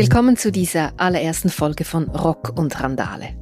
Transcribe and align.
Willkommen 0.00 0.38
zu 0.38 0.50
dieser 0.50 0.94
allerersten 0.96 1.50
Folge 1.50 1.84
von 1.84 2.08
Rock 2.08 2.58
und 2.58 2.80
Randale. 2.80 3.36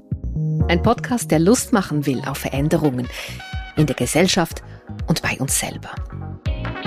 Ein 0.67 0.83
Podcast, 0.83 1.31
der 1.31 1.39
Lust 1.39 1.73
machen 1.73 2.05
will 2.05 2.21
auf 2.27 2.39
Veränderungen 2.39 3.07
in 3.77 3.87
der 3.87 3.95
Gesellschaft 3.95 4.65
und 5.07 5.23
bei 5.23 5.39
uns 5.39 5.61
selber. 5.61 5.95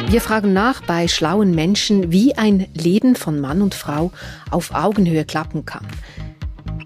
Wir 0.10 0.20
fragen 0.20 0.52
nach 0.52 0.86
bei 0.86 1.08
schlauen 1.08 1.56
Menschen, 1.56 2.12
wie 2.12 2.36
ein 2.36 2.68
Leben 2.74 3.16
von 3.16 3.40
Mann 3.40 3.62
und 3.62 3.74
Frau 3.74 4.12
auf 4.50 4.76
Augenhöhe 4.76 5.24
klappen 5.24 5.64
kann. 5.64 5.88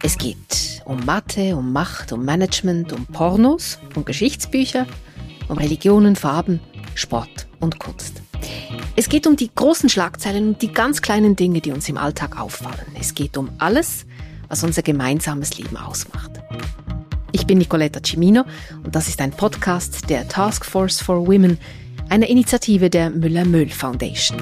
Es 0.04 0.20
geht 0.20 0.84
um 0.86 1.04
Mathe, 1.06 1.56
um 1.56 1.74
Macht, 1.74 2.12
um 2.12 2.24
Management, 2.24 2.94
um 2.94 3.08
Pornos, 3.08 3.80
um 3.96 4.06
Geschichtsbücher, 4.06 4.86
um 5.48 5.58
Religionen, 5.58 6.16
Farben, 6.16 6.60
Sport 6.94 7.48
und 7.60 7.80
Kunst. 7.80 8.22
Es 8.98 9.10
geht 9.10 9.28
um 9.28 9.36
die 9.36 9.52
großen 9.54 9.90
Schlagzeilen 9.90 10.48
und 10.48 10.62
die 10.62 10.72
ganz 10.72 11.02
kleinen 11.02 11.36
Dinge, 11.36 11.60
die 11.60 11.72
uns 11.72 11.90
im 11.90 11.98
Alltag 11.98 12.40
auffallen. 12.40 12.96
Es 12.98 13.14
geht 13.14 13.36
um 13.36 13.50
alles, 13.58 14.06
was 14.48 14.64
unser 14.64 14.84
gemeinsames 14.84 15.58
Leben 15.58 15.76
ausmacht. 15.76 16.32
Ich 17.34 17.46
bin 17.46 17.58
Nicoletta 17.58 18.00
Cimino 18.02 18.46
und 18.86 18.96
das 18.96 19.10
ist 19.10 19.20
ein 19.20 19.32
Podcast 19.32 20.10
der 20.10 20.30
Task 20.30 20.66
Force 20.66 21.02
for 21.02 21.28
Women, 21.28 21.58
einer 22.08 22.28
Initiative 22.28 22.90
der 22.90 23.10
Müller-Möll 23.10 23.68
Foundation. 23.68 24.40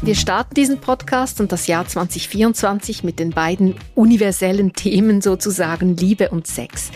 Wir 0.00 0.14
starten 0.14 0.54
diesen 0.54 0.80
Podcast 0.80 1.42
und 1.42 1.52
das 1.52 1.66
Jahr 1.66 1.86
2024 1.86 3.04
mit 3.04 3.18
den 3.18 3.30
beiden 3.30 3.74
universellen 3.94 4.72
Themen 4.72 5.20
sozusagen 5.20 5.98
Liebe 5.98 6.30
und 6.30 6.46
Sex. 6.46 6.92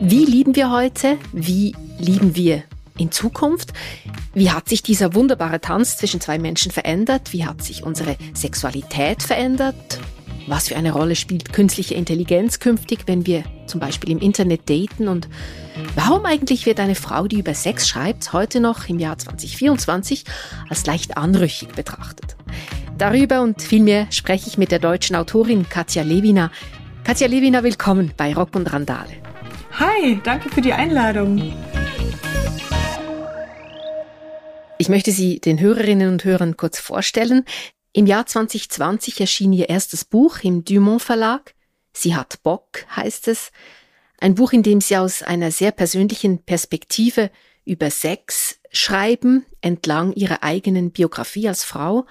Wie 0.00 0.24
lieben 0.24 0.56
wir 0.56 0.70
heute? 0.70 1.18
Wie 1.32 1.74
lieben 1.98 2.34
wir 2.34 2.62
in 2.98 3.10
Zukunft? 3.10 3.72
Wie 4.34 4.50
hat 4.50 4.68
sich 4.68 4.82
dieser 4.82 5.14
wunderbare 5.14 5.60
Tanz 5.60 5.96
zwischen 5.96 6.20
zwei 6.20 6.38
Menschen 6.38 6.72
verändert? 6.72 7.32
Wie 7.32 7.44
hat 7.44 7.62
sich 7.62 7.82
unsere 7.82 8.16
Sexualität 8.34 9.22
verändert? 9.22 9.98
Was 10.46 10.68
für 10.68 10.76
eine 10.76 10.92
Rolle 10.92 11.16
spielt 11.16 11.52
künstliche 11.52 11.94
Intelligenz 11.94 12.58
künftig, 12.58 13.04
wenn 13.06 13.26
wir 13.26 13.44
zum 13.66 13.80
Beispiel 13.80 14.10
im 14.10 14.18
Internet 14.18 14.68
daten? 14.68 15.08
Und 15.08 15.28
warum 15.94 16.26
eigentlich 16.26 16.66
wird 16.66 16.80
eine 16.80 16.94
Frau, 16.94 17.26
die 17.26 17.38
über 17.38 17.54
Sex 17.54 17.88
schreibt, 17.88 18.32
heute 18.32 18.60
noch 18.60 18.88
im 18.88 18.98
Jahr 18.98 19.16
2024 19.16 20.24
als 20.68 20.84
leicht 20.84 21.16
anrüchig 21.16 21.68
betrachtet? 21.68 22.36
Darüber 22.98 23.42
und 23.42 23.62
viel 23.62 23.82
mehr 23.82 24.06
spreche 24.10 24.48
ich 24.48 24.58
mit 24.58 24.70
der 24.70 24.78
deutschen 24.78 25.16
Autorin 25.16 25.68
Katja 25.68 26.02
Lewina. 26.02 26.50
Katja 27.04 27.26
Lewina, 27.26 27.62
willkommen 27.62 28.12
bei 28.16 28.34
Rock 28.34 28.54
und 28.54 28.72
Randale. 28.72 29.10
Hi, 29.72 30.20
danke 30.22 30.50
für 30.50 30.60
die 30.60 30.72
Einladung. 30.72 31.52
Ich 34.84 34.90
möchte 34.90 35.12
Sie 35.12 35.40
den 35.40 35.60
Hörerinnen 35.60 36.10
und 36.10 36.24
Hörern 36.24 36.58
kurz 36.58 36.78
vorstellen. 36.78 37.46
Im 37.94 38.04
Jahr 38.04 38.26
2020 38.26 39.18
erschien 39.18 39.54
ihr 39.54 39.70
erstes 39.70 40.04
Buch 40.04 40.40
im 40.42 40.62
Dumont 40.62 41.00
Verlag. 41.00 41.54
Sie 41.94 42.14
hat 42.14 42.42
Bock, 42.42 42.84
heißt 42.94 43.28
es. 43.28 43.50
Ein 44.18 44.34
Buch, 44.34 44.52
in 44.52 44.62
dem 44.62 44.82
sie 44.82 44.98
aus 44.98 45.22
einer 45.22 45.50
sehr 45.52 45.72
persönlichen 45.72 46.42
Perspektive 46.42 47.30
über 47.64 47.88
Sex 47.90 48.60
schreiben, 48.72 49.46
entlang 49.62 50.12
ihrer 50.12 50.42
eigenen 50.42 50.90
Biografie 50.90 51.48
als 51.48 51.64
Frau, 51.64 52.04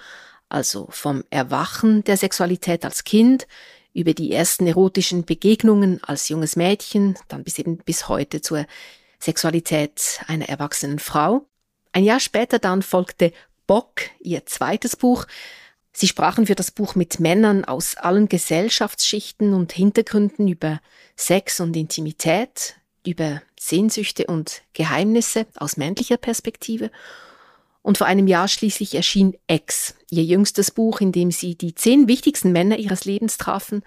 also 0.48 0.88
vom 0.90 1.22
Erwachen 1.30 2.02
der 2.02 2.16
Sexualität 2.16 2.84
als 2.84 3.04
Kind, 3.04 3.46
über 3.92 4.14
die 4.14 4.32
ersten 4.32 4.66
erotischen 4.66 5.24
Begegnungen 5.24 6.02
als 6.02 6.28
junges 6.28 6.56
Mädchen, 6.56 7.16
dann 7.28 7.44
bis 7.44 7.56
eben 7.60 7.76
bis 7.76 8.08
heute 8.08 8.40
zur 8.40 8.66
Sexualität 9.20 10.22
einer 10.26 10.48
erwachsenen 10.48 10.98
Frau. 10.98 11.46
Ein 11.94 12.02
Jahr 12.02 12.18
später 12.18 12.58
dann 12.58 12.82
folgte 12.82 13.32
Bock, 13.68 14.00
ihr 14.18 14.44
zweites 14.46 14.96
Buch. 14.96 15.26
Sie 15.92 16.08
sprachen 16.08 16.48
für 16.48 16.56
das 16.56 16.72
Buch 16.72 16.96
mit 16.96 17.20
Männern 17.20 17.64
aus 17.64 17.94
allen 17.96 18.28
Gesellschaftsschichten 18.28 19.54
und 19.54 19.72
Hintergründen 19.72 20.48
über 20.48 20.80
Sex 21.14 21.60
und 21.60 21.76
Intimität, 21.76 22.74
über 23.06 23.42
Sehnsüchte 23.60 24.26
und 24.26 24.62
Geheimnisse 24.72 25.46
aus 25.54 25.76
männlicher 25.76 26.16
Perspektive. 26.16 26.90
Und 27.80 27.98
vor 27.98 28.08
einem 28.08 28.26
Jahr 28.26 28.48
schließlich 28.48 28.96
erschien 28.96 29.36
Ex, 29.46 29.94
ihr 30.10 30.24
jüngstes 30.24 30.72
Buch, 30.72 31.00
in 31.00 31.12
dem 31.12 31.30
sie 31.30 31.54
die 31.54 31.76
zehn 31.76 32.08
wichtigsten 32.08 32.50
Männer 32.50 32.76
ihres 32.76 33.04
Lebens 33.04 33.38
trafen 33.38 33.84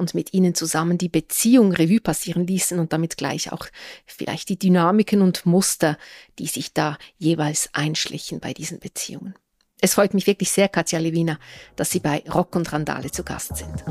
und 0.00 0.14
mit 0.14 0.34
ihnen 0.34 0.54
zusammen 0.54 0.98
die 0.98 1.08
Beziehung 1.08 1.72
Revue 1.72 2.00
passieren 2.00 2.46
ließen 2.46 2.80
und 2.80 2.92
damit 2.92 3.16
gleich 3.16 3.52
auch 3.52 3.66
vielleicht 4.06 4.48
die 4.48 4.58
Dynamiken 4.58 5.22
und 5.22 5.46
Muster, 5.46 5.96
die 6.38 6.46
sich 6.46 6.72
da 6.72 6.98
jeweils 7.18 7.70
einschlichen 7.72 8.40
bei 8.40 8.52
diesen 8.52 8.80
Beziehungen. 8.80 9.34
Es 9.80 9.94
freut 9.94 10.12
mich 10.12 10.26
wirklich 10.26 10.50
sehr, 10.50 10.68
Katja 10.68 10.98
Lewina, 10.98 11.38
dass 11.76 11.90
Sie 11.90 12.00
bei 12.00 12.22
Rock 12.32 12.56
und 12.56 12.70
Randale 12.72 13.10
zu 13.10 13.22
Gast 13.22 13.56
sind. 13.56 13.84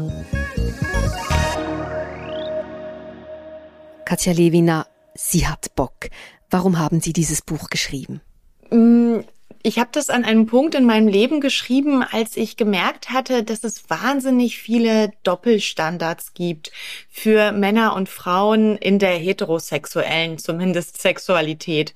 Katja 4.05 4.33
Lewina, 4.33 4.87
sie 5.15 5.47
hat 5.47 5.75
Bock. 5.75 6.09
Warum 6.49 6.77
haben 6.77 6.99
Sie 6.99 7.13
dieses 7.13 7.41
Buch 7.41 7.69
geschrieben? 7.69 8.21
Ich 9.61 9.77
habe 9.77 9.89
das 9.91 10.09
an 10.09 10.23
einem 10.23 10.45
Punkt 10.45 10.73
in 10.73 10.85
meinem 10.85 11.09
Leben 11.09 11.41
geschrieben, 11.41 12.01
als 12.01 12.37
ich 12.37 12.55
gemerkt 12.55 13.09
hatte, 13.09 13.43
dass 13.43 13.65
es 13.65 13.89
wahnsinnig 13.89 14.57
viele 14.57 15.11
Doppelstandards 15.23 16.33
gibt 16.33 16.71
für 17.09 17.51
Männer 17.51 17.93
und 17.95 18.07
Frauen 18.07 18.77
in 18.77 18.99
der 18.99 19.17
heterosexuellen, 19.17 20.37
zumindest 20.37 21.01
Sexualität. 21.01 21.93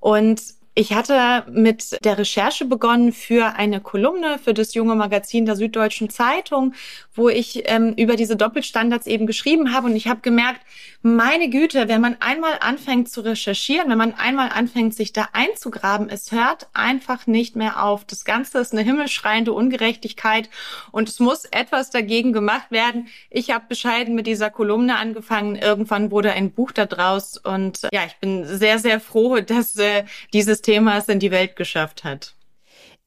Und 0.00 0.40
ich 0.74 0.94
hatte 0.94 1.44
mit 1.50 2.02
der 2.02 2.16
Recherche 2.16 2.64
begonnen 2.64 3.12
für 3.12 3.56
eine 3.56 3.80
Kolumne 3.80 4.38
für 4.38 4.54
das 4.54 4.72
junge 4.72 4.94
Magazin 4.94 5.44
der 5.44 5.54
Süddeutschen 5.54 6.08
Zeitung, 6.08 6.72
wo 7.14 7.28
ich 7.28 7.64
ähm, 7.66 7.92
über 7.98 8.16
diese 8.16 8.36
Doppelstandards 8.36 9.06
eben 9.06 9.26
geschrieben 9.26 9.74
habe. 9.74 9.88
Und 9.88 9.96
ich 9.96 10.08
habe 10.08 10.20
gemerkt, 10.22 10.60
meine 11.02 11.50
Güte, 11.50 11.88
wenn 11.88 12.00
man 12.00 12.16
einmal 12.20 12.58
anfängt 12.60 13.10
zu 13.10 13.20
recherchieren, 13.20 13.90
wenn 13.90 13.98
man 13.98 14.14
einmal 14.14 14.48
anfängt, 14.48 14.94
sich 14.94 15.12
da 15.12 15.28
einzugraben, 15.32 16.08
es 16.08 16.32
hört 16.32 16.68
einfach 16.72 17.26
nicht 17.26 17.54
mehr 17.54 17.84
auf. 17.84 18.06
Das 18.06 18.24
Ganze 18.24 18.58
ist 18.60 18.72
eine 18.72 18.82
himmelschreiende 18.82 19.52
Ungerechtigkeit 19.52 20.48
und 20.90 21.08
es 21.08 21.18
muss 21.18 21.44
etwas 21.44 21.90
dagegen 21.90 22.32
gemacht 22.32 22.70
werden. 22.70 23.08
Ich 23.28 23.50
habe 23.50 23.64
bescheiden 23.68 24.14
mit 24.14 24.26
dieser 24.26 24.48
Kolumne 24.48 24.96
angefangen. 24.96 25.56
Irgendwann 25.56 26.10
wurde 26.10 26.32
ein 26.32 26.52
Buch 26.52 26.72
daraus 26.72 27.36
und 27.36 27.82
ja, 27.92 28.04
ich 28.06 28.16
bin 28.16 28.46
sehr, 28.46 28.78
sehr 28.78 29.00
froh, 29.00 29.40
dass 29.40 29.76
äh, 29.76 30.04
dieses 30.32 30.61
Thema 30.62 30.98
es 30.98 31.08
in 31.08 31.18
die 31.18 31.30
Welt 31.30 31.56
geschafft 31.56 32.04
hat. 32.04 32.34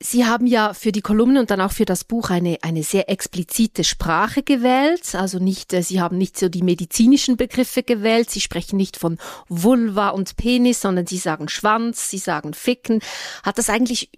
Sie 0.02 0.26
haben 0.26 0.46
ja 0.46 0.74
für 0.74 0.92
die 0.92 1.02
Kolumne 1.02 1.40
und 1.40 1.52
dann 1.52 1.62
auch 1.62 1.72
für 1.72 1.86
das 1.86 2.04
Buch 2.04 2.30
eine, 2.30 2.58
eine 2.64 2.84
sehr 2.84 3.10
explizite 3.10 3.86
Sprache 3.86 4.44
gewählt. 4.44 5.16
Also 5.16 5.40
nicht, 5.40 5.72
äh, 5.74 5.82
Sie 5.82 6.02
haben 6.02 6.18
nicht 6.18 6.38
so 6.38 6.50
die 6.50 6.64
medizinischen 6.64 7.38
Begriffe 7.38 7.82
gewählt. 7.82 8.30
Sie 8.30 8.42
sprechen 8.42 8.76
nicht 8.76 8.98
von 8.98 9.18
Vulva 9.48 10.10
und 10.10 10.36
Penis, 10.36 10.82
sondern 10.82 11.08
Sie 11.08 11.18
sagen 11.18 11.48
Schwanz, 11.48 12.10
Sie 12.10 12.18
sagen 12.18 12.54
Ficken. 12.54 13.02
Hat 13.44 13.58
das 13.58 13.70
eigentlich 13.70 14.10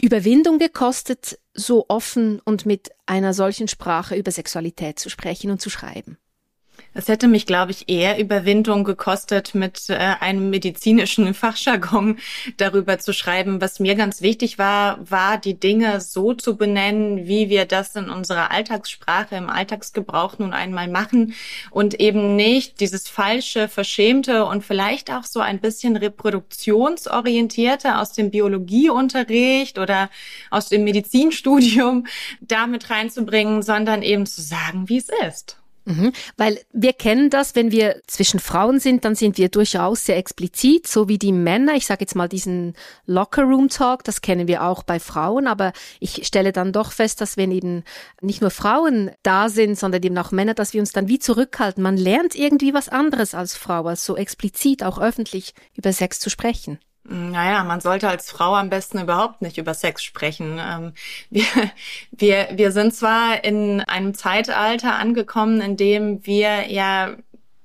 Überwindung 0.00 0.58
gekostet, 0.58 1.40
so 1.52 1.86
offen 1.88 2.40
und 2.44 2.64
mit 2.64 2.90
einer 3.06 3.34
solchen 3.34 3.66
Sprache 3.66 4.14
über 4.14 4.30
Sexualität 4.30 5.00
zu 5.00 5.10
sprechen 5.10 5.50
und 5.50 5.60
zu 5.60 5.68
schreiben? 5.68 6.16
Es 6.94 7.06
hätte 7.06 7.28
mich, 7.28 7.44
glaube 7.44 7.70
ich, 7.70 7.88
eher 7.88 8.18
Überwindung 8.18 8.82
gekostet, 8.82 9.54
mit 9.54 9.90
äh, 9.90 9.94
einem 9.94 10.48
medizinischen 10.48 11.32
Fachjargon 11.34 12.18
darüber 12.56 12.98
zu 12.98 13.12
schreiben. 13.12 13.60
Was 13.60 13.78
mir 13.78 13.94
ganz 13.94 14.22
wichtig 14.22 14.58
war, 14.58 14.98
war 15.08 15.36
die 15.36 15.60
Dinge 15.60 16.00
so 16.00 16.32
zu 16.32 16.56
benennen, 16.56 17.28
wie 17.28 17.50
wir 17.50 17.66
das 17.66 17.94
in 17.94 18.08
unserer 18.08 18.50
Alltagssprache, 18.50 19.36
im 19.36 19.50
Alltagsgebrauch 19.50 20.38
nun 20.38 20.54
einmal 20.54 20.88
machen 20.88 21.34
und 21.70 22.00
eben 22.00 22.36
nicht 22.36 22.80
dieses 22.80 23.06
falsche, 23.06 23.68
verschämte 23.68 24.46
und 24.46 24.64
vielleicht 24.64 25.12
auch 25.12 25.24
so 25.24 25.40
ein 25.40 25.60
bisschen 25.60 25.96
reproduktionsorientierte 25.96 27.98
aus 27.98 28.12
dem 28.12 28.30
Biologieunterricht 28.30 29.78
oder 29.78 30.08
aus 30.50 30.70
dem 30.70 30.84
Medizinstudium 30.84 32.06
damit 32.40 32.88
reinzubringen, 32.88 33.62
sondern 33.62 34.02
eben 34.02 34.24
zu 34.24 34.40
sagen, 34.40 34.88
wie 34.88 34.96
es 34.96 35.08
ist. 35.28 35.58
Mhm. 35.88 36.12
Weil 36.36 36.60
wir 36.72 36.92
kennen 36.92 37.30
das, 37.30 37.54
wenn 37.54 37.72
wir 37.72 38.02
zwischen 38.06 38.40
Frauen 38.40 38.78
sind, 38.78 39.06
dann 39.06 39.14
sind 39.14 39.38
wir 39.38 39.48
durchaus 39.48 40.04
sehr 40.04 40.18
explizit, 40.18 40.86
so 40.86 41.08
wie 41.08 41.16
die 41.16 41.32
Männer. 41.32 41.74
Ich 41.76 41.86
sage 41.86 42.02
jetzt 42.02 42.14
mal 42.14 42.28
diesen 42.28 42.74
Locker 43.06 43.44
Room 43.44 43.70
Talk, 43.70 44.04
das 44.04 44.20
kennen 44.20 44.48
wir 44.48 44.64
auch 44.64 44.82
bei 44.82 45.00
Frauen, 45.00 45.46
aber 45.46 45.72
ich 45.98 46.26
stelle 46.26 46.52
dann 46.52 46.72
doch 46.72 46.92
fest, 46.92 47.22
dass 47.22 47.38
wenn 47.38 47.50
eben 47.50 47.84
nicht 48.20 48.42
nur 48.42 48.50
Frauen 48.50 49.10
da 49.22 49.48
sind, 49.48 49.78
sondern 49.78 50.02
eben 50.02 50.18
auch 50.18 50.30
Männer, 50.30 50.52
dass 50.52 50.74
wir 50.74 50.80
uns 50.80 50.92
dann 50.92 51.08
wie 51.08 51.18
zurückhalten. 51.18 51.82
Man 51.82 51.96
lernt 51.96 52.34
irgendwie 52.34 52.74
was 52.74 52.90
anderes 52.90 53.34
als 53.34 53.56
Frau, 53.56 53.86
als 53.86 54.04
so 54.04 54.14
explizit 54.14 54.82
auch 54.82 54.98
öffentlich 55.00 55.54
über 55.74 55.92
Sex 55.94 56.20
zu 56.20 56.28
sprechen. 56.28 56.78
Naja, 57.10 57.64
man 57.64 57.80
sollte 57.80 58.08
als 58.08 58.30
Frau 58.30 58.54
am 58.54 58.68
besten 58.68 59.00
überhaupt 59.00 59.40
nicht 59.40 59.56
über 59.56 59.72
Sex 59.72 60.04
sprechen. 60.04 60.60
Ähm, 60.60 60.92
wir, 61.30 61.44
wir, 62.10 62.48
wir 62.52 62.70
sind 62.72 62.94
zwar 62.94 63.44
in 63.44 63.80
einem 63.80 64.14
Zeitalter 64.14 64.96
angekommen, 64.96 65.60
in 65.60 65.76
dem 65.76 66.26
wir 66.26 66.70
ja 66.70 67.16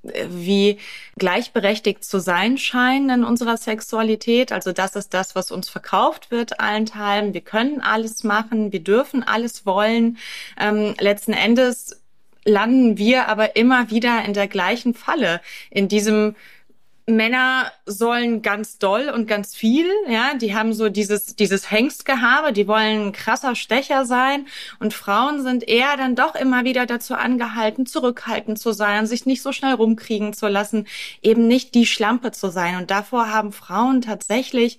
wie 0.03 0.79
gleichberechtigt 1.17 2.03
zu 2.03 2.19
sein 2.19 2.57
scheinen 2.57 3.09
in 3.09 3.23
unserer 3.23 3.57
Sexualität. 3.57 4.51
Also 4.51 4.73
das 4.73 4.95
ist 4.95 5.13
das, 5.13 5.35
was 5.35 5.51
uns 5.51 5.69
verkauft 5.69 6.29
wird 6.31 6.59
allenthalben. 6.59 7.33
Wir 7.33 7.41
können 7.41 7.81
alles 7.81 8.23
machen, 8.23 8.71
wir 8.71 8.81
dürfen 8.81 9.23
alles 9.23 9.65
wollen. 9.65 10.17
Ähm, 10.59 10.93
letzten 10.99 11.33
Endes 11.33 12.01
landen 12.45 12.97
wir 12.97 13.29
aber 13.29 13.55
immer 13.55 13.89
wieder 13.89 14.23
in 14.25 14.33
der 14.33 14.47
gleichen 14.47 14.93
Falle, 14.93 15.39
in 15.69 15.87
diesem 15.87 16.35
Männer 17.05 17.71
sollen 17.85 18.41
ganz 18.41 18.77
doll 18.77 19.09
und 19.09 19.27
ganz 19.27 19.55
viel, 19.55 19.85
ja, 20.07 20.35
die 20.35 20.55
haben 20.55 20.73
so 20.73 20.87
dieses, 20.87 21.35
dieses 21.35 21.69
Hengstgehabe, 21.69 22.53
die 22.53 22.67
wollen 22.67 23.07
ein 23.07 23.11
krasser 23.11 23.55
Stecher 23.55 24.05
sein. 24.05 24.47
Und 24.79 24.93
Frauen 24.93 25.43
sind 25.43 25.67
eher 25.67 25.97
dann 25.97 26.15
doch 26.15 26.35
immer 26.35 26.63
wieder 26.63 26.85
dazu 26.85 27.15
angehalten, 27.15 27.85
zurückhaltend 27.85 28.57
zu 28.57 28.71
sein, 28.71 29.05
sich 29.05 29.25
nicht 29.25 29.41
so 29.41 29.51
schnell 29.51 29.73
rumkriegen 29.73 30.33
zu 30.33 30.47
lassen, 30.47 30.87
eben 31.21 31.47
nicht 31.47 31.75
die 31.75 31.85
Schlampe 31.85 32.31
zu 32.31 32.49
sein. 32.49 32.77
Und 32.77 32.89
davor 32.89 33.29
haben 33.29 33.51
Frauen 33.51 34.01
tatsächlich 34.01 34.77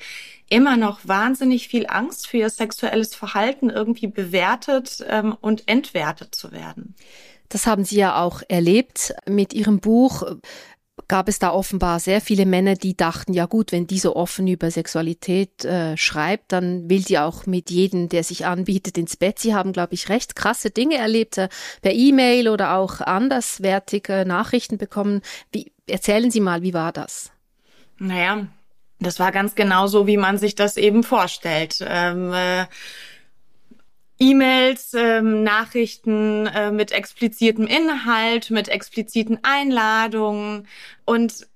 immer 0.49 0.77
noch 0.79 1.01
wahnsinnig 1.05 1.69
viel 1.69 1.87
Angst 1.89 2.27
für 2.27 2.39
ihr 2.39 2.51
sexuelles 2.51 3.15
Verhalten 3.15 3.69
irgendwie 3.69 4.07
bewertet 4.07 5.05
ähm, 5.09 5.37
und 5.41 5.69
entwertet 5.69 6.35
zu 6.35 6.53
werden. 6.53 6.95
Das 7.51 7.67
haben 7.67 7.85
Sie 7.85 7.97
ja 7.97 8.23
auch 8.23 8.43
erlebt 8.49 9.15
mit 9.29 9.53
Ihrem 9.53 9.81
Buch 9.81 10.25
gab 11.09 11.29
es 11.29 11.39
da 11.39 11.51
offenbar 11.51 12.01
sehr 12.01 12.21
viele 12.21 12.47
Männer, 12.47 12.75
die 12.75 12.97
dachten, 12.97 13.33
ja 13.33 13.47
gut, 13.47 13.73
wenn 13.73 13.87
die 13.87 13.99
so 13.99 14.17
offen 14.17 14.47
über 14.47 14.71
Sexualität 14.71 15.65
äh, 15.65 15.97
schreibt, 15.97 16.53
dann 16.53 16.89
will 16.89 17.03
die 17.03 17.19
auch 17.19 17.47
mit 17.47 17.71
jedem, 17.71 18.09
der 18.09 18.25
sich 18.25 18.47
anbietet, 18.47 18.99
ins 18.99 19.17
Bett. 19.17 19.39
Sie 19.39 19.55
haben, 19.55 19.73
glaube 19.73 19.95
ich, 19.95 20.09
recht 20.09 20.37
krasse 20.37 20.71
Dinge 20.71 20.97
erlebt, 20.97 21.39
äh, 21.39 21.49
per 21.83 21.93
E-Mail 21.93 22.49
oder 22.49 22.77
auch 22.77 23.01
anderswertige 23.01 24.25
Nachrichten 24.27 24.79
bekommen. 24.79 25.23
Wie, 25.53 25.73
erzählen 25.87 26.31
Sie 26.31 26.41
mal, 26.41 26.63
wie 26.63 26.75
war 26.75 26.93
das? 26.93 27.31
Naja, 27.99 28.47
das 29.01 29.19
war 29.19 29.33
ganz 29.33 29.55
genau 29.55 29.87
so, 29.87 30.07
wie 30.07 30.17
man 30.17 30.39
sich 30.39 30.55
das 30.55 30.77
eben 30.77 31.03
vorstellt. 31.03 31.85
Ähm, 31.87 32.33
äh, 32.33 32.67
E-Mails, 34.19 34.95
ähm, 34.95 35.43
Nachrichten 35.43 36.47
äh, 36.47 36.71
mit 36.71 36.93
explizitem 36.93 37.67
Inhalt, 37.67 38.51
mit 38.51 38.69
expliziten 38.69 39.39
Einladungen. 39.43 40.67
Und 41.05 41.47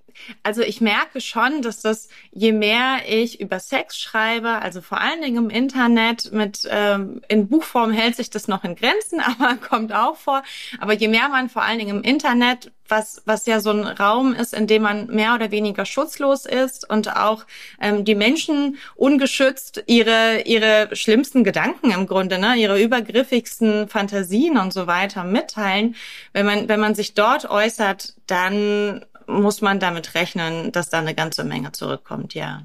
also 0.42 0.62
ich 0.62 0.80
merke 0.80 1.20
schon, 1.20 1.62
dass 1.62 1.80
das, 1.80 2.08
je 2.32 2.52
mehr 2.52 2.98
ich 3.08 3.40
über 3.40 3.60
Sex 3.60 3.98
schreibe, 3.98 4.50
also 4.50 4.80
vor 4.80 5.00
allen 5.00 5.22
Dingen 5.22 5.44
im 5.44 5.50
Internet, 5.50 6.32
mit 6.32 6.68
ähm, 6.70 7.22
in 7.28 7.48
Buchform 7.48 7.92
hält 7.92 8.16
sich 8.16 8.30
das 8.30 8.48
noch 8.48 8.64
in 8.64 8.76
Grenzen, 8.76 9.20
aber 9.38 9.56
kommt 9.56 9.92
auch 9.92 10.16
vor. 10.16 10.42
Aber 10.80 10.92
je 10.92 11.08
mehr 11.08 11.28
man 11.28 11.48
vor 11.48 11.62
allen 11.62 11.78
Dingen 11.78 11.98
im 11.98 12.02
Internet, 12.02 12.70
was, 12.88 13.22
was 13.26 13.46
ja 13.46 13.60
so 13.60 13.70
ein 13.70 13.84
Raum 13.84 14.34
ist, 14.34 14.54
in 14.54 14.66
dem 14.66 14.82
man 14.82 15.06
mehr 15.08 15.34
oder 15.34 15.50
weniger 15.50 15.84
schutzlos 15.84 16.46
ist 16.46 16.88
und 16.88 17.14
auch 17.16 17.44
ähm, 17.80 18.04
die 18.04 18.14
Menschen 18.14 18.78
ungeschützt 18.96 19.84
ihre, 19.86 20.42
ihre 20.42 20.88
schlimmsten 20.96 21.44
Gedanken 21.44 21.90
im 21.90 22.06
Grunde, 22.06 22.38
ne, 22.38 22.56
ihre 22.56 22.80
übergriffigsten 22.80 23.88
Fantasien 23.88 24.58
und 24.58 24.72
so 24.72 24.86
weiter 24.86 25.24
mitteilen. 25.24 25.94
Wenn 26.32 26.46
man, 26.46 26.68
wenn 26.68 26.80
man 26.80 26.94
sich 26.94 27.14
dort 27.14 27.48
äußert, 27.48 28.14
dann 28.26 29.04
muss 29.28 29.60
man 29.60 29.78
damit 29.78 30.14
rechnen, 30.14 30.72
dass 30.72 30.90
da 30.90 30.98
eine 30.98 31.14
ganze 31.14 31.44
Menge 31.44 31.72
zurückkommt, 31.72 32.34
ja. 32.34 32.62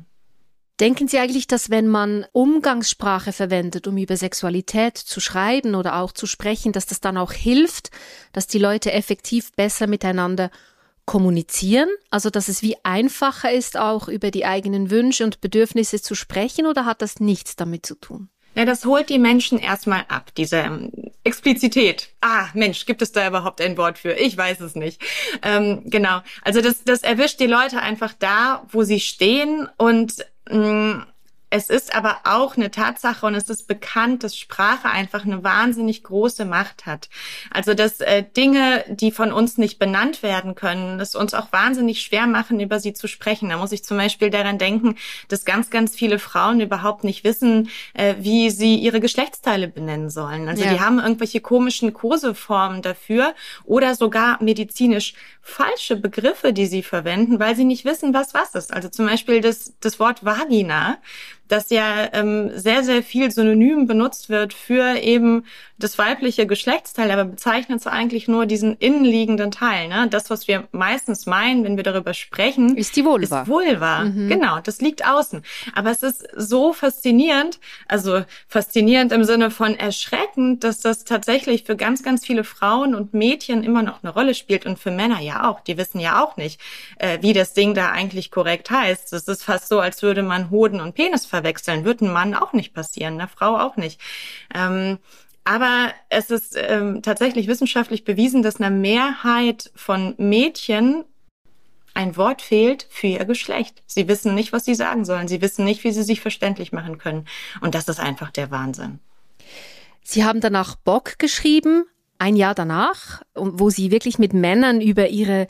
Denken 0.79 1.07
Sie 1.07 1.19
eigentlich, 1.19 1.45
dass 1.45 1.69
wenn 1.69 1.87
man 1.87 2.25
Umgangssprache 2.31 3.31
verwendet, 3.31 3.87
um 3.87 3.95
über 3.97 4.17
Sexualität 4.17 4.97
zu 4.97 5.19
schreiben 5.19 5.75
oder 5.75 5.97
auch 5.97 6.11
zu 6.11 6.25
sprechen, 6.25 6.71
dass 6.71 6.87
das 6.87 6.99
dann 6.99 7.17
auch 7.17 7.31
hilft, 7.31 7.91
dass 8.31 8.47
die 8.47 8.57
Leute 8.57 8.91
effektiv 8.91 9.51
besser 9.51 9.85
miteinander 9.85 10.49
kommunizieren? 11.05 11.89
Also, 12.09 12.31
dass 12.31 12.47
es 12.47 12.63
wie 12.63 12.75
einfacher 12.83 13.51
ist, 13.51 13.77
auch 13.77 14.07
über 14.07 14.31
die 14.31 14.45
eigenen 14.45 14.89
Wünsche 14.89 15.23
und 15.23 15.41
Bedürfnisse 15.41 16.01
zu 16.01 16.15
sprechen 16.15 16.65
oder 16.65 16.85
hat 16.85 17.03
das 17.03 17.19
nichts 17.19 17.55
damit 17.55 17.85
zu 17.85 17.95
tun? 17.95 18.29
Ja, 18.55 18.65
das 18.65 18.85
holt 18.85 19.09
die 19.09 19.19
Menschen 19.19 19.57
erstmal 19.57 20.05
ab, 20.07 20.31
diese 20.37 20.57
ähm, 20.57 20.91
Explizität. 21.23 22.09
Ah, 22.21 22.47
Mensch, 22.53 22.85
gibt 22.85 23.01
es 23.01 23.11
da 23.11 23.27
überhaupt 23.27 23.61
ein 23.61 23.77
Wort 23.77 23.97
für? 23.97 24.13
Ich 24.13 24.37
weiß 24.37 24.59
es 24.59 24.75
nicht. 24.75 25.01
Ähm, 25.41 25.83
genau. 25.85 26.21
Also 26.43 26.61
das, 26.61 26.83
das 26.83 27.01
erwischt 27.01 27.39
die 27.39 27.47
Leute 27.47 27.79
einfach 27.79 28.13
da, 28.17 28.65
wo 28.69 28.83
sie 28.83 28.99
stehen 28.99 29.67
und 29.77 30.25
mh, 30.49 30.57
mm, 30.57 31.05
es 31.53 31.69
ist 31.69 31.95
aber 31.95 32.21
auch 32.23 32.57
eine 32.57 32.71
Tatsache 32.71 33.27
und 33.27 33.35
es 33.35 33.47
ist 33.47 33.67
bekannt, 33.67 34.23
dass 34.23 34.35
Sprache 34.35 34.89
einfach 34.89 35.23
eine 35.23 35.43
wahnsinnig 35.43 36.01
große 36.01 36.45
Macht 36.45 36.87
hat. 36.87 37.09
Also 37.51 37.75
dass 37.75 38.01
äh, 38.01 38.23
Dinge, 38.23 38.83
die 38.87 39.11
von 39.11 39.31
uns 39.31 39.59
nicht 39.59 39.77
benannt 39.77 40.23
werden 40.23 40.55
können, 40.55 40.99
es 40.99 41.13
uns 41.13 41.35
auch 41.35 41.51
wahnsinnig 41.51 42.01
schwer 42.01 42.25
machen, 42.25 42.59
über 42.59 42.79
sie 42.79 42.93
zu 42.93 43.07
sprechen. 43.07 43.49
Da 43.49 43.57
muss 43.57 43.71
ich 43.71 43.83
zum 43.83 43.97
Beispiel 43.97 44.31
daran 44.31 44.57
denken, 44.57 44.95
dass 45.27 45.45
ganz, 45.45 45.69
ganz 45.69 45.95
viele 45.95 46.17
Frauen 46.17 46.59
überhaupt 46.59 47.03
nicht 47.03 47.23
wissen, 47.23 47.69
äh, 47.93 48.15
wie 48.17 48.49
sie 48.49 48.77
ihre 48.77 48.99
Geschlechtsteile 48.99 49.67
benennen 49.67 50.09
sollen. 50.09 50.49
Also 50.49 50.63
ja. 50.63 50.73
die 50.73 50.79
haben 50.79 50.97
irgendwelche 50.97 51.39
komischen 51.39 51.93
Koseformen 51.93 52.81
dafür 52.81 53.35
oder 53.63 53.93
sogar 53.93 54.41
medizinisch 54.41 55.13
falsche 55.45 55.97
Begriffe, 55.97 56.53
die 56.53 56.65
sie 56.65 56.81
verwenden, 56.81 57.37
weil 57.39 57.55
sie 57.55 57.65
nicht 57.65 57.83
wissen, 57.83 58.13
was 58.13 58.33
was 58.33 58.55
ist. 58.55 58.73
Also 58.73 58.87
zum 58.87 59.05
Beispiel 59.05 59.41
das, 59.41 59.73
das 59.81 59.99
Wort 59.99 60.23
Vagina 60.23 60.97
das 61.53 61.69
ja 61.69 62.09
ähm, 62.13 62.51
sehr, 62.55 62.83
sehr 62.83 63.03
viel 63.03 63.29
synonym 63.31 63.85
benutzt 63.85 64.29
wird 64.29 64.53
für 64.53 64.97
eben 64.97 65.45
das 65.83 65.97
weibliche 65.97 66.47
Geschlechtsteil, 66.47 67.11
aber 67.11 67.25
bezeichnet 67.25 67.81
so 67.81 67.89
eigentlich 67.89 68.27
nur 68.27 68.45
diesen 68.45 68.77
innenliegenden 68.77 69.51
Teil. 69.51 69.89
Ne? 69.89 70.07
Das, 70.09 70.29
was 70.29 70.47
wir 70.47 70.67
meistens 70.71 71.25
meinen, 71.25 71.63
wenn 71.63 71.75
wir 71.75 71.83
darüber 71.83 72.13
sprechen, 72.13 72.77
ist 72.77 72.95
die 72.95 73.03
Vulva. 73.03 73.41
Ist 73.41 73.47
Vulva. 73.47 74.05
Mhm. 74.05 74.29
Genau, 74.29 74.59
das 74.61 74.79
liegt 74.79 75.05
außen. 75.05 75.43
Aber 75.75 75.91
es 75.91 76.01
ist 76.01 76.27
so 76.35 76.73
faszinierend, 76.73 77.59
also 77.87 78.23
faszinierend 78.47 79.11
im 79.11 79.25
Sinne 79.25 79.51
von 79.51 79.75
erschreckend, 79.75 80.63
dass 80.63 80.79
das 80.79 81.03
tatsächlich 81.03 81.63
für 81.63 81.75
ganz, 81.75 82.01
ganz 82.01 82.25
viele 82.25 82.43
Frauen 82.43 82.95
und 82.95 83.13
Mädchen 83.13 83.63
immer 83.63 83.83
noch 83.83 84.03
eine 84.03 84.13
Rolle 84.13 84.33
spielt 84.33 84.65
und 84.65 84.79
für 84.79 84.91
Männer 84.91 85.19
ja 85.19 85.49
auch. 85.49 85.59
Die 85.61 85.77
wissen 85.77 85.99
ja 85.99 86.23
auch 86.23 86.37
nicht, 86.37 86.61
äh, 86.97 87.17
wie 87.21 87.33
das 87.33 87.53
Ding 87.53 87.73
da 87.73 87.89
eigentlich 87.89 88.31
korrekt 88.31 88.71
heißt. 88.71 89.11
Es 89.11 89.27
ist 89.27 89.43
fast 89.43 89.67
so, 89.67 89.79
als 89.79 90.01
würde 90.01 90.23
man 90.23 90.49
Hoden 90.49 90.79
und 90.79 90.95
Penis 90.95 91.25
verwechseln. 91.25 91.83
Wird 91.83 92.01
ein 92.01 92.13
Mann 92.13 92.33
auch 92.33 92.53
nicht 92.53 92.73
passieren, 92.73 93.19
eine 93.19 93.27
Frau 93.27 93.57
auch 93.57 93.75
nicht. 93.75 93.99
Ähm, 94.55 94.99
aber 95.43 95.93
es 96.09 96.29
ist 96.29 96.55
ähm, 96.57 97.01
tatsächlich 97.01 97.47
wissenschaftlich 97.47 98.03
bewiesen, 98.03 98.43
dass 98.43 98.59
einer 98.59 98.69
Mehrheit 98.69 99.71
von 99.75 100.15
Mädchen 100.17 101.03
ein 101.93 102.17
Wort 102.17 102.41
fehlt 102.41 102.87
für 102.89 103.07
ihr 103.07 103.25
Geschlecht. 103.25 103.83
Sie 103.85 104.07
wissen 104.07 104.33
nicht, 104.33 104.51
was 104.51 104.65
sie 104.65 104.75
sagen 104.75 105.05
sollen. 105.05 105.27
Sie 105.27 105.41
wissen 105.41 105.63
nicht, 105.63 105.83
wie 105.83 105.91
sie 105.91 106.03
sich 106.03 106.21
verständlich 106.21 106.71
machen 106.71 106.97
können. 106.97 107.25
Und 107.61 107.75
das 107.75 107.87
ist 107.87 107.99
einfach 107.99 108.31
der 108.31 108.51
Wahnsinn. 108.51 108.99
Sie 110.01 110.23
haben 110.23 110.41
danach 110.41 110.75
Bock 110.75 111.19
geschrieben, 111.19 111.85
ein 112.17 112.35
Jahr 112.35 112.55
danach, 112.55 113.21
wo 113.35 113.69
Sie 113.69 113.91
wirklich 113.91 114.17
mit 114.17 114.33
Männern 114.33 114.81
über 114.81 115.09
ihre 115.09 115.47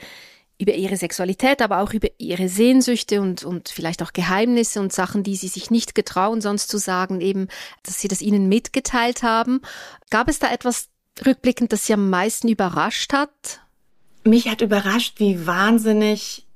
über 0.64 0.74
ihre 0.74 0.98
Sexualität, 0.98 1.62
aber 1.62 1.80
auch 1.80 1.94
über 1.94 2.08
ihre 2.18 2.50
Sehnsüchte 2.50 3.22
und, 3.22 3.44
und 3.44 3.70
vielleicht 3.70 4.02
auch 4.02 4.14
Geheimnisse 4.14 4.80
und 4.80 4.92
Sachen, 4.92 5.24
die 5.24 5.36
sie 5.36 5.50
sich 5.50 5.70
nicht 5.70 5.94
getrauen, 5.94 6.42
sonst 6.42 6.70
zu 6.70 6.78
sagen, 6.78 7.22
eben, 7.22 7.50
dass 7.84 8.00
sie 8.00 8.08
das 8.08 8.22
ihnen 8.22 8.48
mitgeteilt 8.48 9.24
haben. 9.24 9.62
Gab 10.10 10.30
es 10.30 10.40
da 10.40 10.52
etwas 10.52 10.88
rückblickend, 11.26 11.74
das 11.74 11.86
sie 11.86 11.94
am 11.94 12.10
meisten 12.10 12.48
überrascht 12.48 13.14
hat? 13.14 13.60
Mich 14.24 14.48
hat 14.48 14.62
überrascht, 14.62 15.20
wie 15.20 15.46
wahnsinnig 15.46 16.48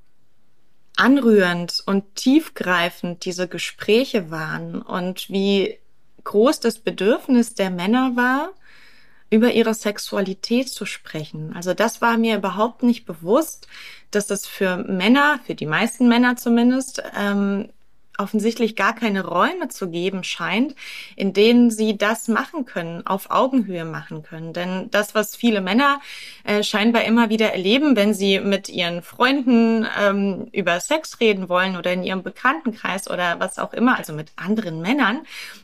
anrührend 0.96 1.82
und 1.86 2.16
tiefgreifend 2.16 3.24
diese 3.24 3.46
Gespräche 3.46 4.30
waren 4.30 4.80
und 4.82 5.28
wie 5.28 5.78
groß 6.24 6.60
das 6.60 6.78
Bedürfnis 6.78 7.54
der 7.54 7.70
Männer 7.70 8.16
war, 8.16 8.52
über 9.30 9.52
ihre 9.52 9.74
Sexualität 9.74 10.68
zu 10.68 10.86
sprechen. 10.86 11.52
Also 11.54 11.74
das 11.74 12.00
war 12.00 12.16
mir 12.16 12.36
überhaupt 12.36 12.82
nicht 12.82 13.04
bewusst, 13.04 13.66
dass 14.10 14.26
das 14.26 14.46
für 14.46 14.78
Männer, 14.78 15.40
für 15.44 15.54
die 15.54 15.66
meisten 15.66 16.08
Männer 16.08 16.36
zumindest, 16.36 17.02
ähm, 17.18 17.68
offensichtlich 18.18 18.76
gar 18.76 18.94
keine 18.94 19.24
Räume 19.24 19.68
zu 19.68 19.88
geben 19.88 20.24
scheint, 20.24 20.74
in 21.16 21.32
denen 21.32 21.70
sie 21.70 21.96
das 21.96 22.28
machen 22.28 22.64
können, 22.64 23.06
auf 23.06 23.30
Augenhöhe 23.30 23.84
machen 23.84 24.22
können. 24.22 24.52
Denn 24.52 24.90
das, 24.90 25.14
was 25.14 25.36
viele 25.36 25.60
Männer 25.60 26.00
äh, 26.44 26.62
scheinbar 26.62 27.04
immer 27.04 27.30
wieder 27.30 27.52
erleben, 27.52 27.96
wenn 27.96 28.14
sie 28.14 28.40
mit 28.40 28.68
ihren 28.68 29.02
Freunden 29.02 29.86
ähm, 30.00 30.48
über 30.52 30.80
Sex 30.80 31.20
reden 31.20 31.48
wollen 31.48 31.76
oder 31.76 31.92
in 31.92 32.02
ihrem 32.02 32.22
Bekanntenkreis 32.22 33.08
oder 33.08 33.38
was 33.38 33.58
auch 33.58 33.72
immer, 33.72 33.96
also 33.96 34.12
mit 34.12 34.32
anderen 34.36 34.82
Männern, 34.82 35.20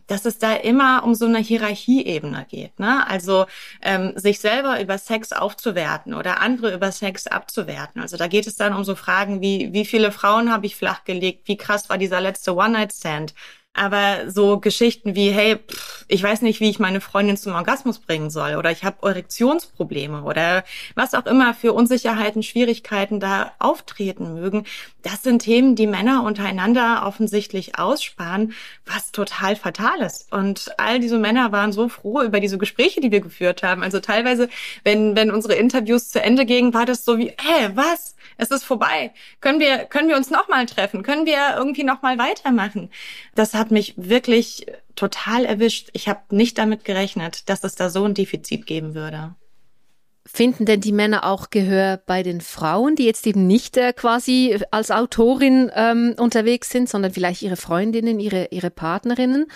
dass 0.06 0.24
es 0.24 0.38
da 0.38 0.54
immer 0.54 1.02
um 1.04 1.14
so 1.14 1.26
eine 1.26 1.38
Hierarchieebene 1.38 2.46
geht. 2.48 2.78
Ne? 2.78 3.06
Also 3.06 3.46
ähm, 3.82 4.12
sich 4.14 4.38
selber 4.38 4.80
über 4.80 4.98
Sex 4.98 5.32
aufzuwerten 5.32 6.14
oder 6.14 6.40
andere 6.40 6.72
über 6.72 6.92
Sex 6.92 7.26
abzuwerten. 7.26 8.00
Also 8.00 8.16
da 8.16 8.28
geht 8.28 8.46
es 8.46 8.56
dann 8.56 8.74
um 8.74 8.84
so 8.84 8.94
Fragen 8.94 9.40
wie, 9.40 9.72
wie 9.72 9.84
viele 9.84 10.12
Frauen 10.12 10.52
habe 10.52 10.66
ich 10.66 10.76
flachgelegt, 10.76 11.48
wie 11.48 11.56
krass 11.56 11.88
war 11.88 11.98
dieser 11.98 12.20
letzte 12.20 12.43
letzte 12.44 12.54
One-Night-Stand. 12.54 13.34
Aber 13.76 14.30
so 14.30 14.60
Geschichten 14.60 15.16
wie, 15.16 15.30
hey, 15.30 15.56
pff, 15.56 16.04
ich 16.06 16.22
weiß 16.22 16.42
nicht, 16.42 16.60
wie 16.60 16.70
ich 16.70 16.78
meine 16.78 17.00
Freundin 17.00 17.36
zum 17.36 17.54
Orgasmus 17.54 17.98
bringen 17.98 18.30
soll 18.30 18.54
oder 18.54 18.70
ich 18.70 18.84
habe 18.84 19.04
Erektionsprobleme 19.08 20.22
oder 20.22 20.62
was 20.94 21.12
auch 21.14 21.26
immer 21.26 21.54
für 21.54 21.72
Unsicherheiten, 21.72 22.44
Schwierigkeiten 22.44 23.18
da 23.18 23.52
auftreten 23.58 24.34
mögen. 24.34 24.64
Das 25.04 25.22
sind 25.22 25.40
Themen, 25.40 25.76
die 25.76 25.86
Männer 25.86 26.24
untereinander 26.24 27.04
offensichtlich 27.06 27.78
aussparen, 27.78 28.54
was 28.86 29.12
total 29.12 29.54
fatal 29.54 30.00
ist. 30.00 30.32
Und 30.32 30.72
all 30.78 30.98
diese 30.98 31.18
Männer 31.18 31.52
waren 31.52 31.72
so 31.72 31.90
froh 31.90 32.22
über 32.22 32.40
diese 32.40 32.56
Gespräche, 32.56 33.02
die 33.02 33.12
wir 33.12 33.20
geführt 33.20 33.62
haben. 33.62 33.82
Also 33.82 34.00
teilweise, 34.00 34.48
wenn, 34.82 35.14
wenn 35.14 35.30
unsere 35.30 35.56
Interviews 35.56 36.08
zu 36.08 36.22
Ende 36.22 36.46
gingen, 36.46 36.72
war 36.72 36.86
das 36.86 37.04
so 37.04 37.18
wie, 37.18 37.28
hä, 37.28 37.70
was? 37.74 38.16
Es 38.38 38.50
ist 38.50 38.64
vorbei. 38.64 39.12
Können 39.42 39.60
wir, 39.60 39.84
können 39.84 40.08
wir 40.08 40.16
uns 40.16 40.30
nochmal 40.30 40.64
treffen? 40.64 41.02
Können 41.02 41.26
wir 41.26 41.54
irgendwie 41.54 41.84
nochmal 41.84 42.16
weitermachen? 42.16 42.88
Das 43.34 43.52
hat 43.52 43.70
mich 43.70 43.92
wirklich 43.98 44.64
total 44.96 45.44
erwischt. 45.44 45.90
Ich 45.92 46.08
habe 46.08 46.22
nicht 46.30 46.56
damit 46.56 46.86
gerechnet, 46.86 47.50
dass 47.50 47.62
es 47.62 47.74
da 47.74 47.90
so 47.90 48.04
ein 48.06 48.14
Defizit 48.14 48.64
geben 48.64 48.94
würde. 48.94 49.34
Finden 50.26 50.64
denn 50.64 50.80
die 50.80 50.92
Männer 50.92 51.24
auch 51.24 51.50
Gehör 51.50 51.98
bei 51.98 52.22
den 52.22 52.40
Frauen, 52.40 52.96
die 52.96 53.04
jetzt 53.04 53.26
eben 53.26 53.46
nicht 53.46 53.76
äh, 53.76 53.92
quasi 53.92 54.58
als 54.70 54.90
Autorin 54.90 55.70
ähm, 55.74 56.14
unterwegs 56.16 56.70
sind, 56.70 56.88
sondern 56.88 57.12
vielleicht 57.12 57.42
ihre 57.42 57.56
Freundinnen, 57.56 58.18
ihre, 58.18 58.48
ihre 58.50 58.70
Partnerinnen? 58.70 59.46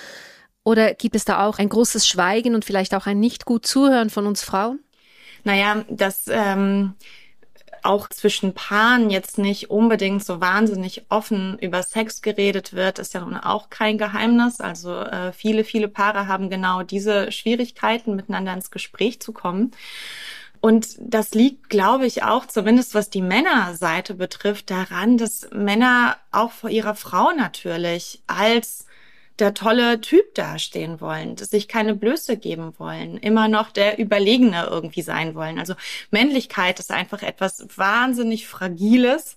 Oder 0.65 0.93
gibt 0.93 1.17
es 1.17 1.25
da 1.25 1.47
auch 1.47 1.59
ein 1.59 1.71
großes 1.71 2.07
Schweigen 2.07 2.55
und 2.55 2.67
vielleicht 2.67 2.95
auch 2.95 3.07
ein 3.07 3.19
nicht 3.19 3.47
gut 3.47 3.67
Zuhören 3.67 4.11
von 4.11 4.27
uns 4.27 4.43
Frauen? 4.43 4.81
Naja, 5.45 5.85
das 5.89 6.25
ähm, 6.29 6.95
auch 7.83 8.09
zwischen 8.09 8.53
Paaren 8.53 9.09
jetzt 9.09 9.39
nicht 9.39 9.71
unbedingt 9.71 10.25
so 10.25 10.41
wahnsinnig 10.43 11.07
offen 11.09 11.59
über 11.59 11.83
Sex 11.83 12.21
geredet 12.21 12.75
wird, 12.75 12.99
ist 12.99 13.15
ja 13.15 13.21
nun 13.21 13.37
auch 13.37 13.71
kein 13.71 13.97
Geheimnis. 13.97 14.61
Also 14.61 14.95
äh, 15.01 15.33
viele, 15.33 15.65
viele 15.65 15.89
Paare 15.89 16.27
haben 16.27 16.51
genau 16.51 16.83
diese 16.83 17.33
Schwierigkeiten, 17.33 18.17
miteinander 18.17 18.53
ins 18.53 18.71
Gespräch 18.71 19.21
zu 19.21 19.33
kommen. 19.33 19.73
Und 20.61 20.97
das 20.99 21.35
liegt, 21.35 21.71
glaube 21.71 22.07
ich, 22.07 22.25
auch, 22.25 22.47
zumindest 22.47 22.95
was 22.95 23.11
die 23.11 23.23
Männerseite 23.23 24.15
betrifft, 24.15 24.71
daran, 24.71 25.17
dass 25.17 25.49
Männer 25.53 26.17
auch 26.33 26.51
vor 26.51 26.71
ihrer 26.71 26.95
Frau 26.95 27.33
natürlich 27.33 28.23
als 28.27 28.87
der 29.39 29.55
tolle 29.55 30.01
Typ 30.01 30.35
dastehen 30.35 31.01
wollen, 31.01 31.37
sich 31.37 31.69
keine 31.69 31.95
Blöße 31.95 32.37
geben 32.37 32.75
wollen, 32.79 33.17
immer 33.19 33.49
noch 33.49 33.71
der 33.71 33.99
Überlegene 33.99 34.67
irgendwie 34.71 35.03
sein 35.03 35.35
wollen. 35.35 35.59
Also 35.59 35.75
Männlichkeit 36.11 36.81
ist 36.81 36.91
einfach 36.91 37.23
etwas 37.23 37.67
wahnsinnig 37.77 38.47
Fragiles 38.49 39.37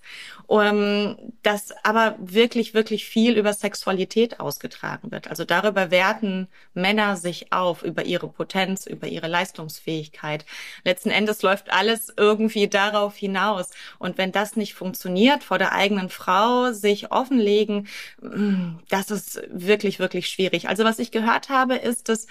um, 0.52 1.16
dass 1.44 1.72
aber 1.86 2.18
wirklich, 2.20 2.74
wirklich 2.74 3.06
viel 3.06 3.38
über 3.38 3.54
Sexualität 3.54 4.42
ausgetragen 4.42 5.10
wird. 5.10 5.30
Also 5.30 5.46
darüber 5.46 5.92
werten 5.92 6.50
Männer 6.74 7.16
sich 7.16 7.54
auf, 7.54 7.84
über 7.84 8.04
ihre 8.04 8.28
Potenz, 8.28 8.86
über 8.86 9.08
ihre 9.08 9.30
Leistungsfähigkeit. 9.30 10.46
Letzten 10.84 11.10
Endes 11.10 11.42
läuft 11.42 11.72
alles 11.72 12.14
irgendwie 12.18 12.68
darauf 12.68 13.16
hinaus. 13.16 13.70
Und 13.98 14.18
wenn 14.18 14.34
das 14.34 14.58
nicht 14.58 14.74
funktioniert, 14.74 15.42
vor 15.42 15.58
der 15.58 15.72
eigenen 15.72 16.10
Frau 16.10 16.74
sich 16.74 17.14
offenlegen, 17.14 17.88
mm, 18.22 18.80
das 18.90 19.10
ist 19.10 19.42
wirklich, 19.50 19.91
wirklich 20.00 20.28
schwierig. 20.28 20.70
Also 20.70 20.84
was 20.84 21.00
ich 21.00 21.12
gehört 21.12 21.50
habe, 21.50 21.76
ist, 21.76 22.10
dass 22.10 22.28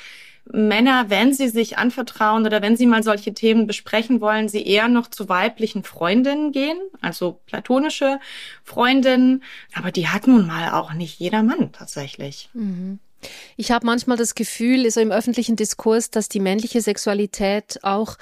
Männer, 0.53 1.11
wenn 1.11 1.33
sie 1.33 1.49
sich 1.49 1.79
anvertrauen 1.79 2.47
oder 2.47 2.63
wenn 2.63 2.77
sie 2.77 2.87
mal 2.87 3.03
solche 3.03 3.35
Themen 3.35 3.67
besprechen 3.67 4.21
wollen, 4.21 4.49
sie 4.49 4.67
eher 4.67 4.89
noch 4.89 5.09
zu 5.09 5.29
weiblichen 5.29 5.85
Freundinnen 5.85 6.51
gehen, 6.53 6.79
also 7.01 7.41
platonische 7.47 8.19
Freundinnen. 8.65 9.43
Aber 9.75 9.93
die 9.93 10.09
hat 10.09 10.27
nun 10.27 10.47
mal 10.47 10.73
auch 10.73 10.93
nicht 10.93 11.21
jeder 11.21 11.43
Mann 11.43 11.73
tatsächlich. 11.73 12.49
Mhm. 12.55 12.99
Ich 13.57 13.71
habe 13.71 13.87
manchmal 13.87 14.17
das 14.17 14.35
Gefühl, 14.35 14.81
so 14.81 14.85
also 14.87 15.01
im 15.01 15.13
öffentlichen 15.13 15.57
Diskurs, 15.57 16.11
dass 16.11 16.29
die 16.29 16.41
männliche 16.41 16.81
Sexualität 16.81 17.79
auch 17.83 18.17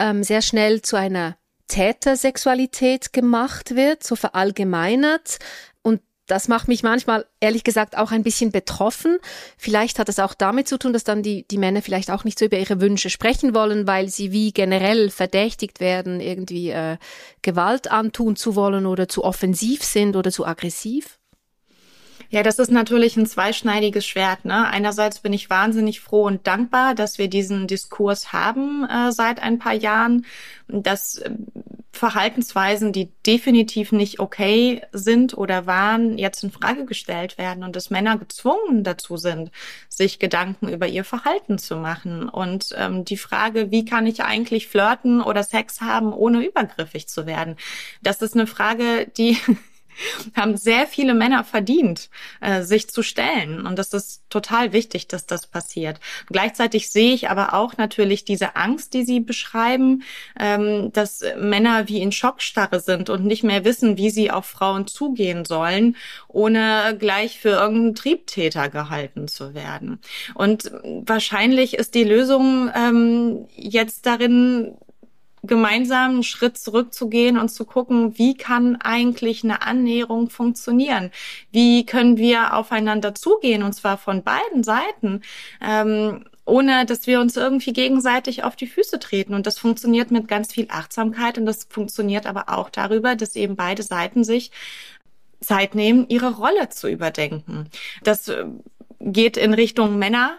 ähm, 0.00 0.24
sehr 0.24 0.42
schnell 0.42 0.82
zu 0.82 0.96
einer 0.96 1.36
Tätersexualität 1.68 3.12
gemacht 3.12 3.74
wird, 3.74 4.04
so 4.04 4.16
verallgemeinert 4.16 5.38
das 6.26 6.48
macht 6.48 6.68
mich 6.68 6.82
manchmal, 6.82 7.26
ehrlich 7.40 7.64
gesagt, 7.64 7.96
auch 7.96 8.10
ein 8.10 8.22
bisschen 8.22 8.50
betroffen. 8.50 9.18
Vielleicht 9.58 9.98
hat 9.98 10.08
es 10.08 10.18
auch 10.18 10.34
damit 10.34 10.68
zu 10.68 10.78
tun, 10.78 10.92
dass 10.92 11.04
dann 11.04 11.22
die, 11.22 11.46
die 11.48 11.58
Männer 11.58 11.82
vielleicht 11.82 12.10
auch 12.10 12.24
nicht 12.24 12.38
so 12.38 12.46
über 12.46 12.58
ihre 12.58 12.80
Wünsche 12.80 13.10
sprechen 13.10 13.54
wollen, 13.54 13.86
weil 13.86 14.08
sie 14.08 14.32
wie 14.32 14.52
generell 14.52 15.10
verdächtigt 15.10 15.80
werden, 15.80 16.20
irgendwie 16.20 16.70
äh, 16.70 16.96
Gewalt 17.42 17.90
antun 17.90 18.36
zu 18.36 18.56
wollen 18.56 18.86
oder 18.86 19.08
zu 19.08 19.24
offensiv 19.24 19.82
sind 19.82 20.16
oder 20.16 20.30
zu 20.30 20.46
aggressiv. 20.46 21.18
Ja, 22.30 22.42
das 22.42 22.58
ist 22.58 22.70
natürlich 22.70 23.16
ein 23.16 23.26
zweischneidiges 23.26 24.06
Schwert. 24.06 24.44
Ne? 24.44 24.66
Einerseits 24.66 25.20
bin 25.20 25.32
ich 25.32 25.50
wahnsinnig 25.50 26.00
froh 26.00 26.24
und 26.24 26.46
dankbar, 26.46 26.94
dass 26.94 27.18
wir 27.18 27.28
diesen 27.28 27.66
Diskurs 27.66 28.32
haben 28.32 28.84
äh, 28.84 29.12
seit 29.12 29.40
ein 29.42 29.58
paar 29.58 29.74
Jahren, 29.74 30.24
dass 30.68 31.18
äh, 31.18 31.30
Verhaltensweisen, 31.92 32.92
die 32.92 33.10
definitiv 33.24 33.92
nicht 33.92 34.18
okay 34.18 34.82
sind 34.92 35.36
oder 35.36 35.66
waren, 35.66 36.18
jetzt 36.18 36.42
in 36.42 36.50
Frage 36.50 36.84
gestellt 36.86 37.38
werden 37.38 37.62
und 37.62 37.76
dass 37.76 37.90
Männer 37.90 38.18
gezwungen 38.18 38.82
dazu 38.82 39.16
sind, 39.16 39.50
sich 39.88 40.18
Gedanken 40.18 40.68
über 40.68 40.88
ihr 40.88 41.04
Verhalten 41.04 41.56
zu 41.58 41.76
machen. 41.76 42.28
Und 42.28 42.74
ähm, 42.76 43.04
die 43.04 43.16
Frage, 43.16 43.70
wie 43.70 43.84
kann 43.84 44.06
ich 44.06 44.24
eigentlich 44.24 44.66
flirten 44.66 45.22
oder 45.22 45.44
Sex 45.44 45.80
haben, 45.80 46.12
ohne 46.12 46.44
übergriffig 46.44 47.06
zu 47.06 47.26
werden, 47.26 47.56
das 48.02 48.22
ist 48.22 48.34
eine 48.34 48.46
Frage, 48.46 49.06
die 49.16 49.38
haben 50.34 50.56
sehr 50.56 50.86
viele 50.86 51.14
Männer 51.14 51.44
verdient, 51.44 52.10
äh, 52.40 52.62
sich 52.62 52.88
zu 52.88 53.02
stellen. 53.02 53.66
Und 53.66 53.78
das 53.78 53.92
ist 53.92 54.22
total 54.30 54.72
wichtig, 54.72 55.08
dass 55.08 55.26
das 55.26 55.46
passiert. 55.46 56.00
Gleichzeitig 56.26 56.90
sehe 56.90 57.14
ich 57.14 57.30
aber 57.30 57.54
auch 57.54 57.76
natürlich 57.76 58.24
diese 58.24 58.56
Angst, 58.56 58.94
die 58.94 59.04
Sie 59.04 59.20
beschreiben, 59.20 60.02
ähm, 60.38 60.92
dass 60.92 61.22
Männer 61.38 61.88
wie 61.88 62.00
in 62.00 62.12
Schockstarre 62.12 62.80
sind 62.80 63.10
und 63.10 63.24
nicht 63.24 63.44
mehr 63.44 63.64
wissen, 63.64 63.96
wie 63.96 64.10
sie 64.10 64.30
auf 64.30 64.46
Frauen 64.46 64.86
zugehen 64.86 65.44
sollen, 65.44 65.96
ohne 66.28 66.96
gleich 66.98 67.38
für 67.38 67.50
irgendeinen 67.50 67.94
Triebtäter 67.94 68.68
gehalten 68.68 69.28
zu 69.28 69.54
werden. 69.54 70.00
Und 70.34 70.70
wahrscheinlich 70.82 71.74
ist 71.74 71.94
die 71.94 72.04
Lösung 72.04 72.70
ähm, 72.74 73.46
jetzt 73.54 74.06
darin, 74.06 74.76
gemeinsam 75.46 76.10
einen 76.10 76.22
Schritt 76.22 76.58
zurückzugehen 76.58 77.38
und 77.38 77.48
zu 77.50 77.64
gucken, 77.64 78.18
wie 78.18 78.36
kann 78.36 78.76
eigentlich 78.76 79.44
eine 79.44 79.62
Annäherung 79.62 80.30
funktionieren? 80.30 81.10
Wie 81.52 81.86
können 81.86 82.16
wir 82.16 82.54
aufeinander 82.54 83.14
zugehen 83.14 83.62
und 83.62 83.74
zwar 83.74 83.98
von 83.98 84.22
beiden 84.22 84.64
Seiten? 84.64 85.22
Ähm, 85.60 86.24
ohne 86.46 86.84
dass 86.84 87.06
wir 87.06 87.20
uns 87.20 87.36
irgendwie 87.36 87.72
gegenseitig 87.72 88.44
auf 88.44 88.56
die 88.56 88.66
Füße 88.66 88.98
treten. 88.98 89.34
Und 89.34 89.46
das 89.46 89.58
funktioniert 89.58 90.10
mit 90.10 90.28
ganz 90.28 90.52
viel 90.52 90.66
Achtsamkeit 90.68 91.38
und 91.38 91.46
das 91.46 91.66
funktioniert 91.70 92.26
aber 92.26 92.50
auch 92.50 92.70
darüber, 92.70 93.16
dass 93.16 93.36
eben 93.36 93.56
beide 93.56 93.82
Seiten 93.82 94.24
sich 94.24 94.50
Zeit 95.40 95.74
nehmen, 95.74 96.06
ihre 96.08 96.34
Rolle 96.34 96.68
zu 96.70 96.88
überdenken. 96.88 97.68
Das 98.02 98.28
äh, 98.28 98.44
geht 99.00 99.36
in 99.36 99.54
Richtung 99.54 99.98
Männer, 99.98 100.38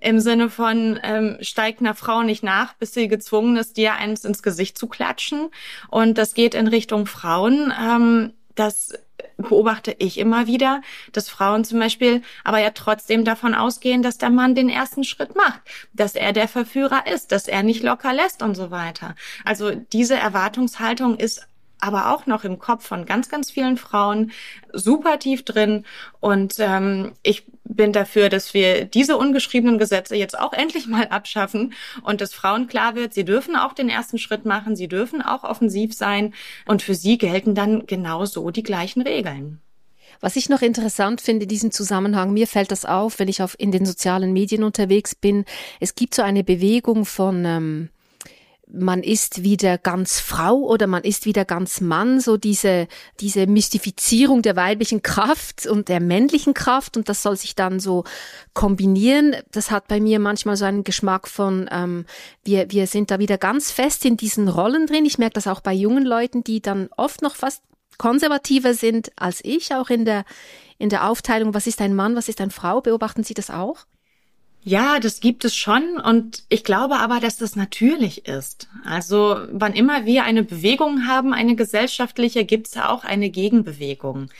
im 0.00 0.20
Sinne 0.20 0.50
von 0.50 0.98
ähm, 1.02 1.38
steigt 1.40 1.80
einer 1.80 1.94
Frau 1.94 2.22
nicht 2.22 2.42
nach, 2.42 2.74
bis 2.74 2.94
sie 2.94 3.08
gezwungen 3.08 3.56
ist, 3.56 3.76
dir 3.76 3.94
eins 3.94 4.24
ins 4.24 4.42
Gesicht 4.42 4.78
zu 4.78 4.86
klatschen. 4.86 5.50
Und 5.88 6.18
das 6.18 6.34
geht 6.34 6.54
in 6.54 6.66
Richtung 6.66 7.06
Frauen. 7.06 7.72
Ähm, 7.78 8.32
das 8.54 8.92
beobachte 9.36 9.94
ich 9.98 10.18
immer 10.18 10.46
wieder, 10.46 10.82
dass 11.12 11.28
Frauen 11.28 11.64
zum 11.64 11.78
Beispiel 11.80 12.22
aber 12.44 12.58
ja 12.58 12.70
trotzdem 12.70 13.24
davon 13.24 13.54
ausgehen, 13.54 14.02
dass 14.02 14.18
der 14.18 14.30
Mann 14.30 14.54
den 14.54 14.68
ersten 14.68 15.04
Schritt 15.04 15.34
macht, 15.34 15.60
dass 15.92 16.14
er 16.14 16.32
der 16.32 16.48
Verführer 16.48 17.06
ist, 17.12 17.32
dass 17.32 17.48
er 17.48 17.62
nicht 17.62 17.82
locker 17.82 18.12
lässt 18.12 18.42
und 18.42 18.54
so 18.54 18.70
weiter. 18.70 19.14
Also 19.44 19.72
diese 19.74 20.16
Erwartungshaltung 20.16 21.16
ist 21.16 21.46
aber 21.80 22.12
auch 22.12 22.26
noch 22.26 22.44
im 22.44 22.58
Kopf 22.58 22.86
von 22.86 23.04
ganz, 23.04 23.28
ganz 23.28 23.50
vielen 23.50 23.76
Frauen 23.76 24.32
super 24.72 25.18
tief 25.18 25.44
drin. 25.44 25.84
Und 26.20 26.54
ähm, 26.58 27.12
ich 27.22 27.44
bin 27.76 27.92
dafür, 27.92 28.28
dass 28.28 28.54
wir 28.54 28.84
diese 28.84 29.16
ungeschriebenen 29.16 29.78
Gesetze 29.78 30.16
jetzt 30.16 30.38
auch 30.38 30.52
endlich 30.52 30.86
mal 30.86 31.08
abschaffen 31.08 31.74
und 32.02 32.20
dass 32.20 32.34
Frauen 32.34 32.66
klar 32.66 32.94
wird, 32.94 33.14
sie 33.14 33.24
dürfen 33.24 33.56
auch 33.56 33.72
den 33.72 33.88
ersten 33.88 34.18
Schritt 34.18 34.44
machen, 34.44 34.76
sie 34.76 34.88
dürfen 34.88 35.22
auch 35.22 35.44
offensiv 35.44 35.94
sein 35.94 36.34
und 36.66 36.82
für 36.82 36.94
sie 36.94 37.18
gelten 37.18 37.54
dann 37.54 37.86
genauso 37.86 38.50
die 38.50 38.62
gleichen 38.62 39.02
Regeln. 39.02 39.60
Was 40.20 40.36
ich 40.36 40.48
noch 40.48 40.62
interessant 40.62 41.20
finde 41.20 41.42
in 41.42 41.48
diesem 41.48 41.70
Zusammenhang, 41.70 42.32
mir 42.32 42.46
fällt 42.46 42.70
das 42.70 42.84
auf, 42.84 43.18
wenn 43.18 43.28
ich 43.28 43.42
auf, 43.42 43.56
in 43.58 43.72
den 43.72 43.84
sozialen 43.84 44.32
Medien 44.32 44.64
unterwegs 44.64 45.14
bin. 45.14 45.44
Es 45.80 45.94
gibt 45.94 46.14
so 46.14 46.22
eine 46.22 46.44
Bewegung 46.44 47.04
von 47.04 47.44
ähm, 47.44 47.88
man 48.66 49.02
ist 49.02 49.42
wieder 49.42 49.78
ganz 49.78 50.20
Frau 50.20 50.56
oder 50.56 50.86
man 50.86 51.02
ist 51.02 51.26
wieder 51.26 51.44
ganz 51.44 51.80
Mann, 51.80 52.20
so 52.20 52.36
diese, 52.36 52.88
diese 53.20 53.46
Mystifizierung 53.46 54.42
der 54.42 54.56
weiblichen 54.56 55.02
Kraft 55.02 55.66
und 55.66 55.88
der 55.88 56.00
männlichen 56.00 56.54
Kraft 56.54 56.96
und 56.96 57.08
das 57.08 57.22
soll 57.22 57.36
sich 57.36 57.54
dann 57.54 57.78
so 57.80 58.04
kombinieren. 58.54 59.36
Das 59.52 59.70
hat 59.70 59.88
bei 59.88 60.00
mir 60.00 60.18
manchmal 60.18 60.56
so 60.56 60.64
einen 60.64 60.84
Geschmack 60.84 61.28
von, 61.28 61.68
ähm, 61.70 62.06
wir, 62.44 62.70
wir 62.70 62.86
sind 62.86 63.10
da 63.10 63.18
wieder 63.18 63.38
ganz 63.38 63.70
fest 63.70 64.04
in 64.04 64.16
diesen 64.16 64.48
Rollen 64.48 64.86
drin. 64.86 65.04
Ich 65.04 65.18
merke 65.18 65.34
das 65.34 65.46
auch 65.46 65.60
bei 65.60 65.72
jungen 65.72 66.04
Leuten, 66.04 66.42
die 66.42 66.60
dann 66.60 66.88
oft 66.96 67.22
noch 67.22 67.36
fast 67.36 67.62
konservativer 67.98 68.74
sind 68.74 69.12
als 69.16 69.40
ich, 69.44 69.74
auch 69.74 69.90
in 69.90 70.04
der, 70.04 70.24
in 70.78 70.88
der 70.88 71.08
Aufteilung, 71.08 71.54
was 71.54 71.66
ist 71.66 71.80
ein 71.80 71.94
Mann, 71.94 72.16
was 72.16 72.28
ist 72.28 72.40
eine 72.40 72.50
Frau. 72.50 72.80
Beobachten 72.80 73.24
Sie 73.24 73.34
das 73.34 73.50
auch? 73.50 73.84
Ja, 74.66 74.98
das 74.98 75.20
gibt 75.20 75.44
es 75.44 75.54
schon 75.54 76.00
und 76.00 76.42
ich 76.48 76.64
glaube 76.64 76.96
aber, 76.96 77.20
dass 77.20 77.36
das 77.36 77.54
natürlich 77.54 78.26
ist. 78.26 78.66
Also 78.82 79.36
wann 79.52 79.74
immer 79.74 80.06
wir 80.06 80.24
eine 80.24 80.42
Bewegung 80.42 81.06
haben, 81.06 81.34
eine 81.34 81.54
gesellschaftliche, 81.54 82.46
gibt 82.46 82.68
es 82.68 82.78
auch 82.78 83.04
eine 83.04 83.28
Gegenbewegung. 83.28 84.30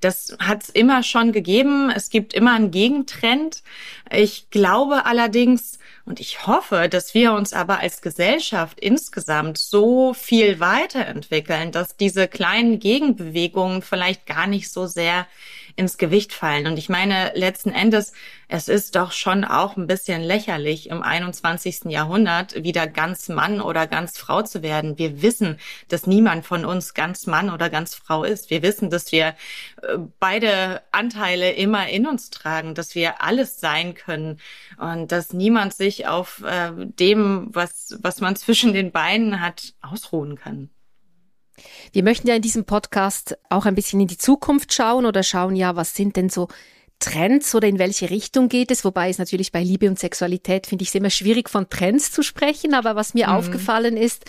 Das 0.00 0.38
hat 0.38 0.62
es 0.62 0.68
immer 0.70 1.02
schon 1.02 1.32
gegeben. 1.32 1.90
Es 1.94 2.08
gibt 2.08 2.32
immer 2.32 2.54
einen 2.54 2.70
Gegentrend. 2.70 3.62
Ich 4.10 4.48
glaube 4.48 5.04
allerdings 5.04 5.78
und 6.06 6.18
ich 6.18 6.46
hoffe, 6.46 6.88
dass 6.88 7.12
wir 7.12 7.32
uns 7.34 7.52
aber 7.52 7.80
als 7.80 8.00
Gesellschaft 8.00 8.80
insgesamt 8.80 9.58
so 9.58 10.14
viel 10.14 10.60
weiterentwickeln, 10.60 11.72
dass 11.72 11.98
diese 11.98 12.26
kleinen 12.26 12.78
Gegenbewegungen 12.78 13.82
vielleicht 13.82 14.24
gar 14.24 14.46
nicht 14.46 14.70
so 14.70 14.86
sehr 14.86 15.26
ins 15.76 15.98
Gewicht 15.98 16.32
fallen. 16.32 16.66
Und 16.66 16.78
ich 16.78 16.88
meine, 16.88 17.32
letzten 17.34 17.70
Endes, 17.70 18.12
es 18.48 18.68
ist 18.68 18.94
doch 18.94 19.12
schon 19.12 19.44
auch 19.44 19.76
ein 19.76 19.86
bisschen 19.86 20.22
lächerlich, 20.22 20.88
im 20.88 21.02
21. 21.02 21.86
Jahrhundert 21.86 22.62
wieder 22.62 22.86
ganz 22.86 23.28
Mann 23.28 23.60
oder 23.60 23.86
ganz 23.86 24.18
Frau 24.18 24.42
zu 24.42 24.62
werden. 24.62 24.98
Wir 24.98 25.22
wissen, 25.22 25.58
dass 25.88 26.06
niemand 26.06 26.46
von 26.46 26.64
uns 26.64 26.94
ganz 26.94 27.26
Mann 27.26 27.50
oder 27.50 27.70
ganz 27.70 27.94
Frau 27.94 28.22
ist. 28.24 28.50
Wir 28.50 28.62
wissen, 28.62 28.90
dass 28.90 29.10
wir 29.10 29.34
äh, 29.82 29.98
beide 30.20 30.82
Anteile 30.92 31.52
immer 31.52 31.88
in 31.88 32.06
uns 32.06 32.30
tragen, 32.30 32.74
dass 32.74 32.94
wir 32.94 33.22
alles 33.22 33.58
sein 33.58 33.94
können 33.94 34.38
und 34.78 35.10
dass 35.10 35.32
niemand 35.32 35.74
sich 35.74 36.06
auf 36.06 36.42
äh, 36.44 36.70
dem, 36.76 37.48
was, 37.52 37.98
was 38.00 38.20
man 38.20 38.36
zwischen 38.36 38.72
den 38.72 38.92
Beinen 38.92 39.40
hat, 39.40 39.74
ausruhen 39.80 40.36
kann. 40.36 40.70
Wir 41.92 42.02
möchten 42.02 42.28
ja 42.28 42.34
in 42.34 42.42
diesem 42.42 42.64
Podcast 42.64 43.36
auch 43.48 43.66
ein 43.66 43.74
bisschen 43.74 44.00
in 44.00 44.08
die 44.08 44.18
Zukunft 44.18 44.72
schauen 44.72 45.06
oder 45.06 45.22
schauen, 45.22 45.56
ja, 45.56 45.76
was 45.76 45.94
sind 45.94 46.16
denn 46.16 46.28
so 46.28 46.48
Trends 47.00 47.54
oder 47.54 47.68
in 47.68 47.78
welche 47.78 48.08
Richtung 48.08 48.48
geht 48.48 48.70
es? 48.70 48.84
Wobei 48.84 49.10
es 49.10 49.18
natürlich 49.18 49.52
bei 49.52 49.62
Liebe 49.62 49.88
und 49.88 49.98
Sexualität 49.98 50.66
finde 50.66 50.82
ich 50.82 50.88
es 50.88 50.94
immer 50.94 51.10
schwierig 51.10 51.50
von 51.50 51.68
Trends 51.68 52.12
zu 52.12 52.22
sprechen. 52.22 52.72
Aber 52.72 52.96
was 52.96 53.14
mir 53.14 53.28
mhm. 53.28 53.34
aufgefallen 53.34 53.96
ist 53.96 54.24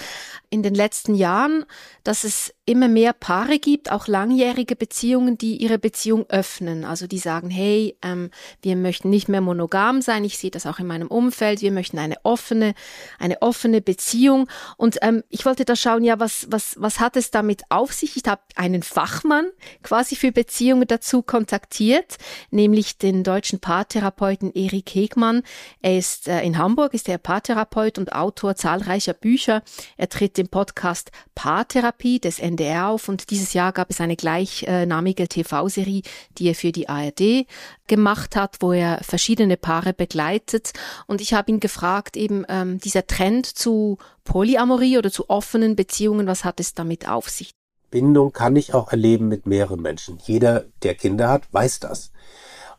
in 0.49 0.63
den 0.63 0.75
letzten 0.75 1.15
Jahren, 1.15 1.65
dass 2.03 2.23
es 2.23 2.53
immer 2.65 2.87
mehr 2.87 3.13
Paare 3.13 3.59
gibt, 3.59 3.91
auch 3.91 4.07
langjährige 4.07 4.75
Beziehungen, 4.75 5.37
die 5.37 5.57
ihre 5.57 5.77
Beziehung 5.77 6.25
öffnen. 6.29 6.83
Also 6.83 7.05
die 7.05 7.19
sagen, 7.19 7.51
hey, 7.51 7.95
ähm, 8.01 8.31
wir 8.61 8.75
möchten 8.75 9.09
nicht 9.09 9.29
mehr 9.29 9.41
monogam 9.41 10.01
sein. 10.01 10.23
Ich 10.23 10.37
sehe 10.39 10.49
das 10.49 10.65
auch 10.65 10.79
in 10.79 10.87
meinem 10.87 11.07
Umfeld. 11.07 11.61
Wir 11.61 11.71
möchten 11.71 11.99
eine 11.99 12.15
offene, 12.23 12.73
eine 13.19 13.41
offene 13.43 13.81
Beziehung. 13.81 14.47
Und 14.77 14.97
ähm, 15.03 15.23
ich 15.29 15.45
wollte 15.45 15.63
da 15.63 15.75
schauen, 15.75 16.03
ja, 16.03 16.19
was, 16.19 16.47
was, 16.49 16.75
was 16.79 16.99
hat 16.99 17.17
es 17.17 17.29
damit 17.29 17.63
auf 17.69 17.93
sich? 17.93 18.17
Ich 18.17 18.23
habe 18.25 18.41
einen 18.55 18.81
Fachmann 18.81 19.47
quasi 19.83 20.15
für 20.15 20.31
Beziehungen 20.31 20.87
dazu 20.87 21.21
kontaktiert, 21.21 22.17
nämlich 22.49 22.97
den 22.97 23.23
deutschen 23.23 23.59
Paartherapeuten 23.59 24.51
Erik 24.53 24.89
Hegmann. 24.89 25.43
Er 25.81 25.99
ist 25.99 26.27
äh, 26.27 26.41
in 26.41 26.57
Hamburg, 26.57 26.95
ist 26.95 27.07
er 27.09 27.19
Paartherapeut 27.19 27.99
und 27.99 28.13
Autor 28.13 28.55
zahlreicher 28.55 29.13
Bücher. 29.13 29.61
Er 29.97 30.09
tritt 30.09 30.39
im 30.39 30.44
Podcast 30.47 31.11
Paartherapie 31.35 32.19
des 32.19 32.39
NDR 32.39 32.89
auf 32.89 33.09
und 33.09 33.29
dieses 33.31 33.53
Jahr 33.53 33.71
gab 33.71 33.89
es 33.89 34.01
eine 34.01 34.15
gleichnamige 34.15 35.27
TV-Serie, 35.27 36.01
die 36.37 36.47
er 36.47 36.55
für 36.55 36.71
die 36.71 36.89
ARD 36.89 37.45
gemacht 37.87 38.35
hat, 38.35 38.57
wo 38.59 38.71
er 38.71 38.99
verschiedene 39.03 39.57
Paare 39.57 39.93
begleitet. 39.93 40.73
Und 41.07 41.21
ich 41.21 41.33
habe 41.33 41.51
ihn 41.51 41.59
gefragt, 41.59 42.17
eben 42.17 42.45
ähm, 42.49 42.79
dieser 42.79 43.07
Trend 43.07 43.45
zu 43.45 43.97
Polyamorie 44.23 44.97
oder 44.97 45.11
zu 45.11 45.29
offenen 45.29 45.75
Beziehungen, 45.75 46.27
was 46.27 46.43
hat 46.43 46.59
es 46.59 46.73
damit 46.73 47.07
auf 47.07 47.29
sich? 47.29 47.51
Bindung 47.91 48.33
kann 48.33 48.55
ich 48.55 48.73
auch 48.73 48.91
erleben 48.91 49.27
mit 49.27 49.45
mehreren 49.45 49.81
Menschen. 49.81 50.17
Jeder, 50.25 50.65
der 50.83 50.95
Kinder 50.95 51.29
hat, 51.29 51.43
weiß 51.53 51.79
das. 51.79 52.11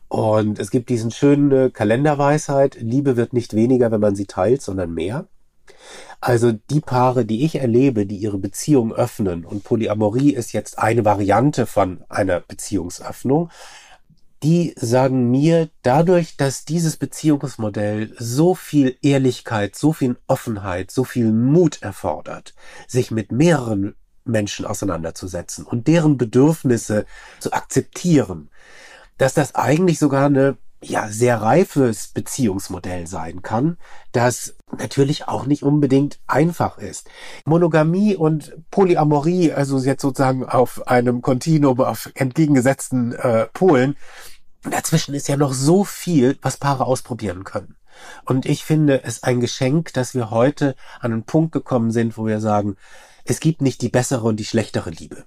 Und 0.09 0.59
es 0.59 0.71
gibt 0.71 0.89
diesen 0.89 1.11
schönen 1.11 1.73
Kalenderweisheit, 1.73 2.77
Liebe 2.79 3.17
wird 3.17 3.33
nicht 3.33 3.53
weniger, 3.53 3.91
wenn 3.91 3.99
man 3.99 4.15
sie 4.15 4.25
teilt, 4.25 4.61
sondern 4.61 4.93
mehr. 4.93 5.27
Also 6.19 6.51
die 6.51 6.81
Paare, 6.81 7.25
die 7.25 7.45
ich 7.45 7.55
erlebe, 7.55 8.05
die 8.05 8.17
ihre 8.17 8.37
Beziehung 8.39 8.93
öffnen, 8.93 9.45
und 9.45 9.63
Polyamorie 9.63 10.33
ist 10.33 10.53
jetzt 10.53 10.79
eine 10.79 11.05
Variante 11.05 11.65
von 11.65 12.03
einer 12.09 12.39
Beziehungsöffnung, 12.39 13.49
die 14.43 14.75
sagen 14.77 15.31
mir, 15.31 15.69
dadurch, 15.81 16.37
dass 16.37 16.65
dieses 16.65 16.97
Beziehungsmodell 16.97 18.13
so 18.19 18.53
viel 18.53 18.95
Ehrlichkeit, 19.01 19.75
so 19.75 19.93
viel 19.93 20.17
Offenheit, 20.27 20.91
so 20.91 21.03
viel 21.03 21.31
Mut 21.31 21.81
erfordert, 21.81 22.53
sich 22.87 23.09
mit 23.09 23.31
mehreren 23.31 23.95
Menschen 24.25 24.65
auseinanderzusetzen 24.65 25.65
und 25.65 25.87
deren 25.87 26.17
Bedürfnisse 26.17 27.05
zu 27.39 27.51
akzeptieren, 27.53 28.49
dass 29.17 29.33
das 29.33 29.55
eigentlich 29.55 29.97
sogar 29.97 30.27
eine 30.27 30.57
ja 30.81 31.07
sehr 31.09 31.41
reifes 31.41 32.09
Beziehungsmodell 32.09 33.07
sein 33.07 33.41
kann, 33.41 33.77
das 34.11 34.55
natürlich 34.71 35.27
auch 35.27 35.45
nicht 35.45 35.63
unbedingt 35.63 36.19
einfach 36.27 36.77
ist. 36.77 37.09
Monogamie 37.45 38.15
und 38.15 38.55
Polyamorie, 38.69 39.53
also 39.53 39.77
jetzt 39.79 40.01
sozusagen 40.01 40.45
auf 40.45 40.87
einem 40.87 41.21
Kontinuum 41.21 41.79
auf 41.81 42.09
entgegengesetzten 42.15 43.13
äh, 43.13 43.47
Polen, 43.53 43.95
dazwischen 44.63 45.15
ist 45.15 45.27
ja 45.27 45.37
noch 45.37 45.53
so 45.53 45.83
viel, 45.83 46.37
was 46.41 46.57
Paare 46.57 46.85
ausprobieren 46.85 47.43
können. 47.43 47.75
Und 48.25 48.45
ich 48.45 48.63
finde 48.63 49.03
es 49.03 49.23
ein 49.23 49.39
Geschenk, 49.39 49.93
dass 49.93 50.13
wir 50.13 50.29
heute 50.29 50.75
an 50.99 51.13
einen 51.13 51.23
Punkt 51.23 51.51
gekommen 51.51 51.91
sind, 51.91 52.17
wo 52.17 52.25
wir 52.25 52.39
sagen, 52.39 52.75
es 53.23 53.39
gibt 53.39 53.61
nicht 53.61 53.81
die 53.81 53.89
bessere 53.89 54.27
und 54.27 54.37
die 54.37 54.45
schlechtere 54.45 54.89
Liebe 54.89 55.25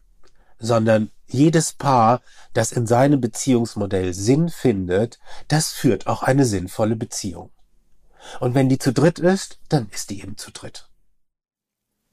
sondern 0.60 1.10
jedes 1.26 1.72
Paar, 1.72 2.20
das 2.52 2.70
in 2.70 2.86
seinem 2.86 3.20
Beziehungsmodell 3.20 4.12
Sinn 4.14 4.48
findet, 4.48 5.18
das 5.48 5.72
führt 5.72 6.06
auch 6.06 6.22
eine 6.22 6.44
sinnvolle 6.44 6.96
Beziehung. 6.96 7.50
Und 8.40 8.54
wenn 8.54 8.68
die 8.68 8.78
zu 8.78 8.92
dritt 8.92 9.18
ist, 9.18 9.58
dann 9.68 9.88
ist 9.92 10.10
die 10.10 10.20
eben 10.20 10.36
zu 10.36 10.50
dritt. 10.50 10.88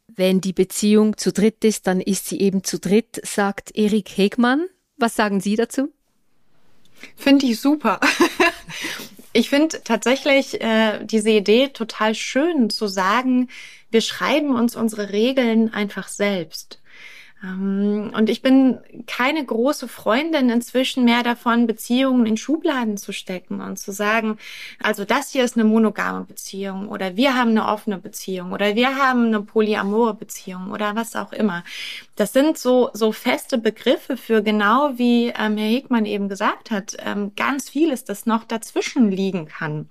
Wenn 0.08 0.42
die 0.42 0.54
Beziehung 0.54 1.18
zu 1.18 1.32
dritt 1.32 1.64
ist, 1.64 1.86
dann 1.86 2.02
ist 2.02 2.28
sie 2.28 2.40
eben 2.40 2.64
zu 2.64 2.80
dritt, 2.80 3.22
sagt 3.24 3.76
Erik 3.76 4.10
Hegmann. 4.10 4.68
Was 4.98 5.16
sagen 5.16 5.42
Sie 5.42 5.56
dazu? 5.56 5.94
Finde 7.16 7.46
ich 7.46 7.60
super. 7.60 8.00
ich 9.34 9.50
finde 9.50 9.84
tatsächlich 9.84 10.60
äh, 10.62 11.06
diese 11.06 11.30
Idee 11.30 11.68
total 11.68 12.16
schön 12.16 12.70
zu 12.70 12.88
sagen, 12.88 13.50
wir 13.92 14.02
schreiben 14.02 14.56
uns 14.56 14.76
unsere 14.76 15.12
Regeln 15.12 15.74
einfach 15.74 16.08
selbst. 16.08 16.82
Ähm, 17.44 18.12
und 18.16 18.30
ich 18.30 18.42
bin 18.42 18.80
keine 19.06 19.46
große 19.46 19.88
Freundin 19.88 20.50
inzwischen 20.50 21.06
mehr 21.06 21.24
davon, 21.24 21.68
Beziehungen 21.68 22.26
in 22.26 22.38
Schubladen 22.38 22.98
zu 22.98 23.12
stecken 23.12 23.62
und 23.62 23.78
zu 23.78 23.92
sagen, 23.92 24.38
also 24.82 25.06
das 25.06 25.32
hier 25.32 25.44
ist 25.44 25.56
eine 25.56 25.66
monogame 25.66 26.24
Beziehung 26.24 26.88
oder 26.90 27.16
wir 27.16 27.36
haben 27.36 27.52
eine 27.52 27.68
offene 27.68 27.98
Beziehung 27.98 28.54
oder 28.54 28.76
wir 28.76 28.96
haben 28.98 29.28
eine 29.28 29.42
polyamore 29.42 30.16
Beziehung 30.16 30.72
oder 30.72 30.96
was 30.96 31.16
auch 31.16 31.32
immer. 31.32 31.64
Das 32.16 32.34
sind 32.34 32.58
so, 32.58 32.90
so 32.94 33.12
feste 33.12 33.60
Begriffe 33.60 34.18
für 34.18 34.42
genau 34.42 34.94
wie 34.96 35.28
ähm, 35.28 35.58
Herr 35.58 35.70
Hegmann 35.70 36.06
eben 36.06 36.30
gesagt 36.30 36.72
hat, 36.72 36.98
ähm, 37.06 37.34
ganz 37.36 37.70
vieles, 37.70 38.04
das 38.04 38.26
noch 38.26 38.44
dazwischen 38.46 39.12
liegen 39.12 39.46
kann. 39.48 39.88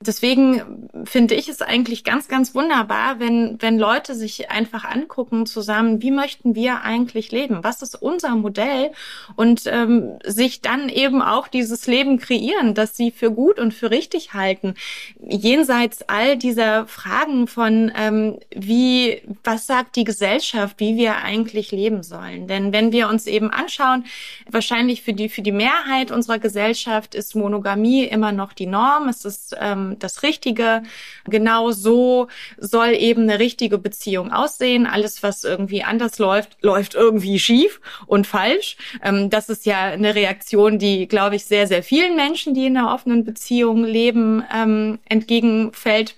Deswegen 0.00 0.88
finde 1.04 1.36
ich 1.36 1.48
es 1.48 1.62
eigentlich 1.62 2.02
ganz, 2.02 2.26
ganz 2.26 2.54
wunderbar, 2.54 3.20
wenn, 3.20 3.56
wenn 3.60 3.78
Leute 3.78 4.16
sich 4.16 4.50
einfach 4.50 4.84
angucken 4.84 5.46
zusammen, 5.46 6.02
wie 6.02 6.10
möchten 6.10 6.56
wir 6.56 6.79
eigentlich 6.80 7.30
leben? 7.32 7.62
Was 7.62 7.82
ist 7.82 8.00
unser 8.00 8.36
Modell? 8.36 8.92
Und 9.36 9.62
ähm, 9.66 10.18
sich 10.24 10.60
dann 10.60 10.88
eben 10.88 11.22
auch 11.22 11.48
dieses 11.48 11.86
Leben 11.86 12.18
kreieren, 12.18 12.74
das 12.74 12.96
sie 12.96 13.10
für 13.10 13.30
gut 13.30 13.58
und 13.58 13.72
für 13.72 13.90
richtig 13.90 14.34
halten. 14.34 14.74
Jenseits 15.20 16.02
all 16.08 16.36
dieser 16.36 16.86
Fragen 16.86 17.46
von, 17.46 17.92
ähm, 17.96 18.38
wie, 18.54 19.22
was 19.44 19.66
sagt 19.66 19.96
die 19.96 20.04
Gesellschaft, 20.04 20.76
wie 20.78 20.96
wir 20.96 21.18
eigentlich 21.18 21.70
leben 21.72 22.02
sollen? 22.02 22.46
Denn 22.46 22.72
wenn 22.72 22.92
wir 22.92 23.08
uns 23.08 23.26
eben 23.26 23.50
anschauen, 23.50 24.04
wahrscheinlich 24.48 25.02
für 25.02 25.12
die, 25.12 25.28
für 25.28 25.42
die 25.42 25.52
Mehrheit 25.52 26.10
unserer 26.10 26.38
Gesellschaft 26.38 27.14
ist 27.14 27.34
Monogamie 27.34 28.04
immer 28.04 28.32
noch 28.32 28.52
die 28.52 28.66
Norm. 28.66 29.08
Es 29.08 29.24
ist 29.24 29.56
ähm, 29.60 29.96
das 29.98 30.22
Richtige. 30.22 30.82
Genau 31.24 31.70
so 31.70 32.28
soll 32.58 32.88
eben 32.88 33.22
eine 33.22 33.38
richtige 33.38 33.78
Beziehung 33.78 34.32
aussehen. 34.32 34.86
Alles, 34.86 35.22
was 35.22 35.44
irgendwie 35.44 35.82
anders 35.82 36.18
läuft, 36.18 36.56
läuft 36.60 36.69
irgendwie 36.94 37.38
schief 37.38 37.80
und 38.06 38.26
falsch. 38.26 38.76
Ähm, 39.02 39.30
das 39.30 39.48
ist 39.48 39.66
ja 39.66 39.84
eine 39.84 40.14
Reaktion, 40.14 40.78
die, 40.78 41.06
glaube 41.08 41.36
ich, 41.36 41.44
sehr, 41.44 41.66
sehr 41.66 41.82
vielen 41.82 42.16
Menschen, 42.16 42.54
die 42.54 42.66
in 42.66 42.76
einer 42.76 42.92
offenen 42.92 43.24
Beziehung 43.24 43.84
leben, 43.84 44.44
ähm, 44.54 44.98
entgegenfällt. 45.08 46.16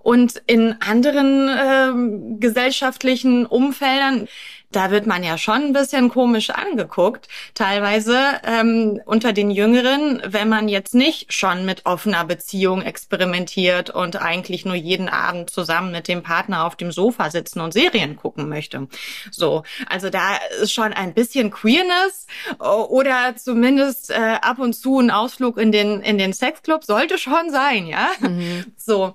Und 0.00 0.42
in 0.46 0.74
anderen 0.80 1.48
äh, 1.48 2.38
gesellschaftlichen 2.40 3.46
Umfeldern 3.46 4.26
da 4.72 4.90
wird 4.90 5.06
man 5.06 5.22
ja 5.22 5.38
schon 5.38 5.62
ein 5.62 5.72
bisschen 5.72 6.08
komisch 6.08 6.50
angeguckt, 6.50 7.28
teilweise 7.54 8.18
ähm, 8.44 9.00
unter 9.04 9.32
den 9.32 9.50
Jüngeren, 9.50 10.22
wenn 10.26 10.48
man 10.48 10.68
jetzt 10.68 10.94
nicht 10.94 11.32
schon 11.32 11.64
mit 11.64 11.86
offener 11.86 12.24
Beziehung 12.24 12.82
experimentiert 12.82 13.90
und 13.90 14.16
eigentlich 14.16 14.64
nur 14.64 14.74
jeden 14.74 15.08
Abend 15.08 15.50
zusammen 15.50 15.92
mit 15.92 16.08
dem 16.08 16.22
Partner 16.22 16.64
auf 16.64 16.76
dem 16.76 16.92
Sofa 16.92 17.30
sitzen 17.30 17.60
und 17.60 17.72
Serien 17.72 18.16
gucken 18.16 18.48
möchte. 18.48 18.88
So, 19.30 19.62
also 19.88 20.10
da 20.10 20.36
ist 20.60 20.72
schon 20.72 20.92
ein 20.92 21.14
bisschen 21.14 21.50
Queerness 21.50 22.26
oder 22.58 23.34
zumindest 23.36 24.10
äh, 24.10 24.38
ab 24.40 24.58
und 24.58 24.74
zu 24.74 24.98
ein 24.98 25.10
Ausflug 25.10 25.58
in 25.58 25.72
den 25.72 26.00
in 26.00 26.18
den 26.18 26.32
Sexclub 26.32 26.84
sollte 26.84 27.18
schon 27.18 27.50
sein, 27.50 27.86
ja. 27.86 28.10
Mhm. 28.20 28.72
So 28.76 29.14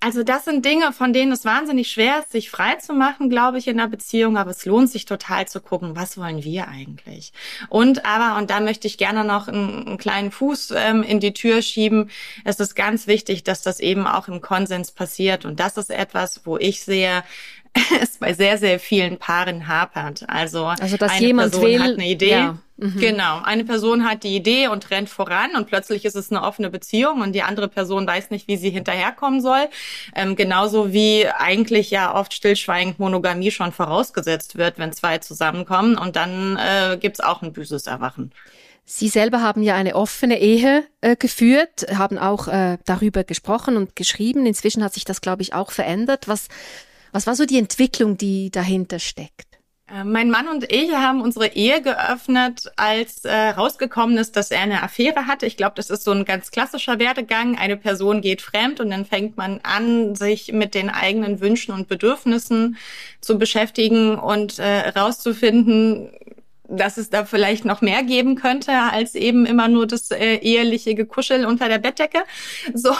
also 0.00 0.22
das 0.22 0.44
sind 0.44 0.64
Dinge, 0.64 0.92
von 0.92 1.12
denen 1.12 1.32
es 1.32 1.44
wahnsinnig 1.44 1.90
schwer 1.90 2.20
ist, 2.20 2.30
sich 2.30 2.50
frei 2.50 2.76
zu 2.76 2.92
machen, 2.92 3.28
glaube 3.30 3.58
ich, 3.58 3.66
in 3.66 3.80
einer 3.80 3.88
Beziehung. 3.88 4.36
Aber 4.36 4.52
es 4.52 4.64
lohnt 4.64 4.90
sich 4.90 5.06
total 5.06 5.48
zu 5.48 5.60
gucken, 5.60 5.96
was 5.96 6.16
wollen 6.16 6.44
wir 6.44 6.68
eigentlich? 6.68 7.32
Und 7.68 8.04
aber, 8.04 8.38
und 8.38 8.50
da 8.50 8.60
möchte 8.60 8.86
ich 8.86 8.96
gerne 8.96 9.24
noch 9.24 9.48
einen, 9.48 9.86
einen 9.86 9.98
kleinen 9.98 10.30
Fuß 10.30 10.72
ähm, 10.76 11.02
in 11.02 11.18
die 11.18 11.32
Tür 11.32 11.62
schieben, 11.62 12.10
es 12.44 12.60
ist 12.60 12.76
ganz 12.76 13.08
wichtig, 13.08 13.42
dass 13.42 13.62
das 13.62 13.80
eben 13.80 14.06
auch 14.06 14.28
im 14.28 14.40
Konsens 14.40 14.92
passiert. 14.92 15.44
Und 15.44 15.58
das 15.58 15.76
ist 15.76 15.90
etwas, 15.90 16.42
wo 16.44 16.56
ich 16.58 16.82
sehe, 16.82 17.24
es 18.00 18.18
bei 18.18 18.34
sehr, 18.34 18.56
sehr 18.56 18.78
vielen 18.78 19.18
Paaren 19.18 19.66
hapert. 19.66 20.24
Also, 20.28 20.66
also 20.66 20.96
dass 20.96 21.12
eine 21.12 21.26
jemand 21.26 21.52
Person 21.52 21.66
will, 21.66 21.82
hat 21.82 21.94
eine 21.94 22.08
Idee. 22.08 22.30
Ja. 22.30 22.58
Mhm. 22.78 22.98
Genau. 22.98 23.42
Eine 23.42 23.64
Person 23.64 24.08
hat 24.08 24.22
die 24.22 24.36
Idee 24.36 24.68
und 24.68 24.90
rennt 24.90 25.08
voran 25.08 25.56
und 25.56 25.66
plötzlich 25.66 26.04
ist 26.04 26.14
es 26.14 26.30
eine 26.30 26.42
offene 26.42 26.70
Beziehung 26.70 27.22
und 27.22 27.32
die 27.32 27.42
andere 27.42 27.66
Person 27.66 28.06
weiß 28.06 28.30
nicht, 28.30 28.46
wie 28.46 28.56
sie 28.56 28.70
hinterherkommen 28.70 29.40
soll. 29.40 29.68
Ähm, 30.14 30.36
genauso 30.36 30.92
wie 30.92 31.26
eigentlich 31.26 31.90
ja 31.90 32.14
oft 32.14 32.32
stillschweigend 32.32 33.00
Monogamie 33.00 33.50
schon 33.50 33.72
vorausgesetzt 33.72 34.56
wird, 34.56 34.78
wenn 34.78 34.92
zwei 34.92 35.18
zusammenkommen 35.18 35.98
und 35.98 36.14
dann 36.14 36.56
äh, 36.56 36.96
gibt's 36.98 37.18
auch 37.18 37.42
ein 37.42 37.52
böses 37.52 37.88
Erwachen. 37.88 38.32
Sie 38.84 39.08
selber 39.08 39.42
haben 39.42 39.62
ja 39.62 39.74
eine 39.74 39.96
offene 39.96 40.40
Ehe 40.40 40.84
äh, 41.00 41.16
geführt, 41.16 41.86
haben 41.92 42.16
auch 42.16 42.46
äh, 42.46 42.78
darüber 42.86 43.24
gesprochen 43.24 43.76
und 43.76 43.96
geschrieben. 43.96 44.46
Inzwischen 44.46 44.82
hat 44.84 44.94
sich 44.94 45.04
das, 45.04 45.20
glaube 45.20 45.42
ich, 45.42 45.52
auch 45.52 45.72
verändert. 45.72 46.28
Was 46.28 46.48
was 47.12 47.26
war 47.26 47.34
so 47.34 47.44
die 47.46 47.58
Entwicklung, 47.58 48.16
die 48.16 48.50
dahinter 48.50 48.98
steckt? 48.98 49.47
Äh, 49.90 50.04
mein 50.04 50.30
Mann 50.30 50.48
und 50.48 50.70
ich 50.70 50.92
haben 50.92 51.22
unsere 51.22 51.48
Ehe 51.54 51.80
geöffnet, 51.80 52.70
als 52.76 53.24
äh, 53.24 53.32
rausgekommen 53.32 54.18
ist, 54.18 54.36
dass 54.36 54.50
er 54.50 54.60
eine 54.60 54.82
Affäre 54.82 55.26
hatte. 55.26 55.46
Ich 55.46 55.56
glaube, 55.56 55.74
das 55.76 55.90
ist 55.90 56.04
so 56.04 56.12
ein 56.12 56.24
ganz 56.24 56.50
klassischer 56.50 56.98
Werdegang. 56.98 57.56
Eine 57.56 57.76
Person 57.76 58.20
geht 58.20 58.42
fremd 58.42 58.80
und 58.80 58.90
dann 58.90 59.04
fängt 59.06 59.36
man 59.36 59.60
an, 59.62 60.14
sich 60.14 60.52
mit 60.52 60.74
den 60.74 60.90
eigenen 60.90 61.40
Wünschen 61.40 61.72
und 61.72 61.88
Bedürfnissen 61.88 62.76
zu 63.20 63.38
beschäftigen 63.38 64.18
und 64.18 64.58
äh, 64.58 64.88
rauszufinden, 64.90 66.10
dass 66.68 66.98
es 66.98 67.08
da 67.08 67.24
vielleicht 67.24 67.64
noch 67.64 67.80
mehr 67.80 68.02
geben 68.02 68.36
könnte 68.36 68.72
als 68.72 69.14
eben 69.14 69.46
immer 69.46 69.68
nur 69.68 69.86
das 69.86 70.10
äh, 70.10 70.36
eheliche 70.36 70.94
Gekuschel 70.94 71.46
unter 71.46 71.68
der 71.68 71.78
Bettdecke. 71.78 72.18
So, 72.74 72.92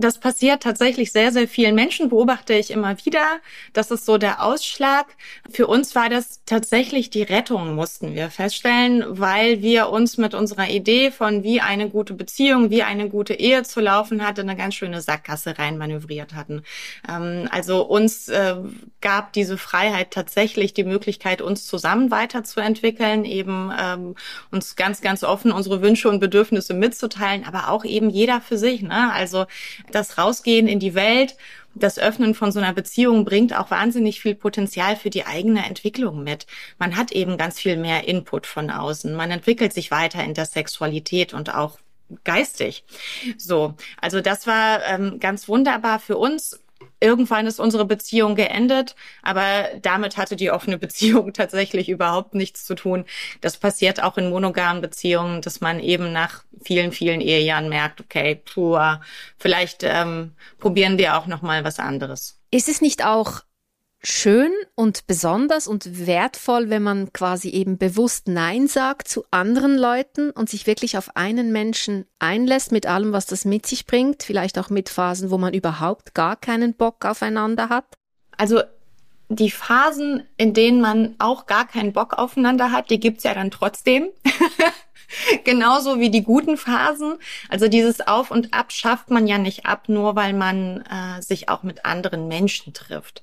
das 0.00 0.18
passiert 0.18 0.62
tatsächlich 0.62 1.12
sehr, 1.12 1.32
sehr 1.32 1.48
vielen 1.48 1.74
Menschen, 1.74 2.08
beobachte 2.08 2.54
ich 2.54 2.70
immer 2.70 2.96
wieder. 3.04 3.40
Das 3.72 3.90
ist 3.90 4.06
so 4.06 4.18
der 4.18 4.42
Ausschlag. 4.42 5.06
Für 5.50 5.66
uns 5.66 5.94
war 5.94 6.08
das 6.08 6.40
tatsächlich 6.44 7.10
die 7.10 7.22
Rettung, 7.22 7.74
mussten 7.74 8.14
wir 8.14 8.30
feststellen, 8.30 9.04
weil 9.08 9.62
wir 9.62 9.90
uns 9.90 10.18
mit 10.18 10.34
unserer 10.34 10.68
Idee 10.68 11.10
von 11.10 11.42
wie 11.42 11.60
eine 11.60 11.88
gute 11.88 12.14
Beziehung, 12.14 12.70
wie 12.70 12.82
eine 12.82 13.08
gute 13.08 13.34
Ehe 13.34 13.62
zu 13.62 13.80
laufen 13.80 14.26
hatte, 14.26 14.42
eine 14.42 14.56
ganz 14.56 14.74
schöne 14.74 15.00
Sackgasse 15.00 15.58
reinmanövriert 15.58 16.34
hatten. 16.34 16.62
Ähm, 17.08 17.48
also 17.50 17.82
uns 17.82 18.28
äh, 18.28 18.56
gab 19.00 19.32
diese 19.32 19.58
Freiheit 19.58 20.10
tatsächlich 20.10 20.74
die 20.74 20.84
Möglichkeit, 20.84 21.42
uns 21.42 21.66
zusammen 21.66 22.10
weiterzuentwickeln, 22.10 23.24
eben 23.24 23.72
ähm, 23.78 24.14
uns 24.50 24.76
ganz, 24.76 25.00
ganz 25.00 25.24
offen 25.24 25.52
unsere 25.52 25.82
Wünsche 25.82 26.08
und 26.08 26.20
Bedürfnisse 26.20 26.74
mitzuteilen, 26.74 27.44
aber 27.44 27.68
auch 27.68 27.84
eben 27.84 28.10
jeder 28.10 28.40
für 28.40 28.58
sich. 28.58 28.82
Ne? 28.82 29.12
Also 29.12 29.46
das 29.94 30.18
Rausgehen 30.18 30.68
in 30.68 30.80
die 30.80 30.94
Welt, 30.94 31.36
das 31.74 31.98
Öffnen 31.98 32.34
von 32.34 32.50
so 32.50 32.58
einer 32.58 32.72
Beziehung 32.72 33.24
bringt 33.24 33.56
auch 33.56 33.70
wahnsinnig 33.70 34.20
viel 34.20 34.34
Potenzial 34.34 34.96
für 34.96 35.10
die 35.10 35.26
eigene 35.26 35.64
Entwicklung 35.66 36.24
mit. 36.24 36.46
Man 36.78 36.96
hat 36.96 37.12
eben 37.12 37.38
ganz 37.38 37.60
viel 37.60 37.76
mehr 37.76 38.08
Input 38.08 38.46
von 38.46 38.70
außen. 38.70 39.14
Man 39.14 39.30
entwickelt 39.30 39.72
sich 39.72 39.90
weiter 39.90 40.22
in 40.24 40.34
der 40.34 40.46
Sexualität 40.46 41.32
und 41.32 41.54
auch 41.54 41.78
geistig. 42.24 42.84
So, 43.36 43.74
also 44.00 44.20
das 44.20 44.46
war 44.48 44.84
ähm, 44.84 45.20
ganz 45.20 45.48
wunderbar 45.48 46.00
für 46.00 46.16
uns 46.16 46.60
Irgendwann 47.00 47.46
ist 47.46 47.60
unsere 47.60 47.84
Beziehung 47.86 48.34
geendet, 48.34 48.94
aber 49.22 49.68
damit 49.80 50.16
hatte 50.16 50.36
die 50.36 50.50
offene 50.50 50.78
Beziehung 50.78 51.32
tatsächlich 51.34 51.88
überhaupt 51.88 52.34
nichts 52.34 52.64
zu 52.64 52.74
tun. 52.74 53.04
Das 53.40 53.56
passiert 53.56 54.02
auch 54.02 54.18
in 54.18 54.30
monogamen 54.30 54.82
Beziehungen, 54.82 55.40
dass 55.40 55.60
man 55.60 55.80
eben 55.80 56.12
nach 56.12 56.44
vielen, 56.62 56.92
vielen 56.92 57.20
Ehejahren 57.20 57.68
merkt, 57.68 58.00
okay, 58.00 58.34
puh, 58.34 58.78
vielleicht 59.38 59.82
ähm, 59.82 60.32
probieren 60.58 60.98
wir 60.98 61.16
auch 61.16 61.26
noch 61.26 61.42
mal 61.42 61.64
was 61.64 61.78
anderes. 61.78 62.38
Ist 62.50 62.68
es 62.68 62.80
nicht 62.80 63.04
auch 63.04 63.42
schön 64.02 64.52
und 64.74 65.06
besonders 65.06 65.66
und 65.66 66.06
wertvoll, 66.06 66.70
wenn 66.70 66.82
man 66.82 67.12
quasi 67.12 67.50
eben 67.50 67.76
bewusst 67.76 68.28
Nein 68.28 68.66
sagt 68.66 69.08
zu 69.08 69.24
anderen 69.30 69.76
Leuten 69.76 70.30
und 70.30 70.48
sich 70.48 70.66
wirklich 70.66 70.96
auf 70.96 71.16
einen 71.16 71.52
Menschen 71.52 72.06
einlässt 72.18 72.72
mit 72.72 72.86
allem, 72.86 73.12
was 73.12 73.26
das 73.26 73.44
mit 73.44 73.66
sich 73.66 73.86
bringt, 73.86 74.22
vielleicht 74.22 74.58
auch 74.58 74.70
mit 74.70 74.88
Phasen, 74.88 75.30
wo 75.30 75.38
man 75.38 75.52
überhaupt 75.52 76.14
gar 76.14 76.36
keinen 76.36 76.74
Bock 76.74 77.04
aufeinander 77.04 77.68
hat? 77.68 77.84
Also 78.36 78.62
die 79.28 79.50
Phasen, 79.50 80.24
in 80.36 80.54
denen 80.54 80.80
man 80.80 81.14
auch 81.18 81.46
gar 81.46 81.66
keinen 81.66 81.92
Bock 81.92 82.14
aufeinander 82.14 82.72
hat, 82.72 82.90
die 82.90 83.00
gibt's 83.00 83.24
ja 83.24 83.34
dann 83.34 83.50
trotzdem. 83.50 84.08
Genauso 85.44 85.98
wie 85.98 86.10
die 86.10 86.22
guten 86.22 86.56
Phasen. 86.56 87.16
Also 87.48 87.68
dieses 87.68 88.00
Auf 88.00 88.30
und 88.30 88.54
Ab 88.54 88.72
schafft 88.72 89.10
man 89.10 89.26
ja 89.26 89.38
nicht 89.38 89.66
ab, 89.66 89.88
nur 89.88 90.16
weil 90.16 90.32
man 90.32 90.82
äh, 90.82 91.20
sich 91.20 91.48
auch 91.48 91.64
mit 91.64 91.84
anderen 91.84 92.28
Menschen 92.28 92.72
trifft 92.72 93.22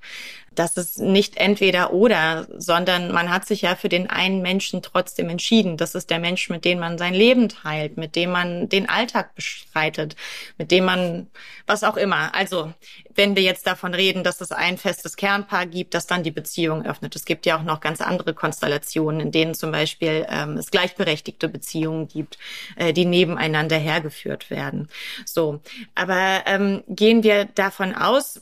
das 0.58 0.76
ist 0.76 1.00
nicht 1.00 1.38
entweder 1.38 1.94
oder, 1.94 2.48
sondern 2.58 3.12
man 3.12 3.30
hat 3.30 3.46
sich 3.46 3.62
ja 3.62 3.76
für 3.76 3.90
den 3.90 4.10
einen 4.10 4.42
Menschen 4.42 4.82
trotzdem 4.82 5.30
entschieden. 5.30 5.78
Das 5.78 5.94
ist 5.94 6.10
der 6.10 6.18
Mensch, 6.18 6.50
mit 6.50 6.66
dem 6.66 6.80
man 6.80 6.98
sein 6.98 7.14
Leben 7.14 7.48
teilt, 7.48 7.98
mit 7.98 8.16
dem 8.16 8.32
man 8.32 8.68
den 8.68 8.90
Alltag 8.90 9.36
bestreitet, 9.36 10.16
mit 10.58 10.72
dem 10.72 10.86
man 10.86 11.28
was 11.68 11.84
auch 11.84 11.96
immer. 11.96 12.34
Also 12.34 12.74
wenn 13.14 13.36
wir 13.36 13.44
jetzt 13.44 13.68
davon 13.68 13.94
reden, 13.94 14.24
dass 14.24 14.42
es 14.42 14.52
ein 14.52 14.78
festes 14.78 15.16
Kernpaar 15.16 15.68
gibt, 15.68 15.94
das 15.94 16.08
dann 16.08 16.24
die 16.24 16.32
Beziehung 16.32 16.86
öffnet. 16.86 17.16
Es 17.16 17.26
gibt 17.26 17.46
ja 17.46 17.58
auch 17.60 17.64
noch 17.64 17.80
ganz 17.80 18.02
andere 18.02 18.34
Konstellationen, 18.34 19.20
in 19.20 19.32
denen 19.32 19.54
zum 19.54 19.72
Beispiel 19.72 20.26
ähm, 20.30 20.58
es 20.58 20.72
gleichberechtigte 20.72 21.50
Beziehungen 21.50 22.08
gibt, 22.08 22.40
äh, 22.78 22.94
die 22.94 23.06
nebeneinander 23.06 23.78
hergeführt 23.78 24.50
werden. 24.50 24.90
So, 25.26 25.62
aber 25.94 26.44
ähm, 26.48 26.84
gehen 26.88 27.22
wir 27.22 27.46
davon 27.46 27.94
aus, 27.94 28.40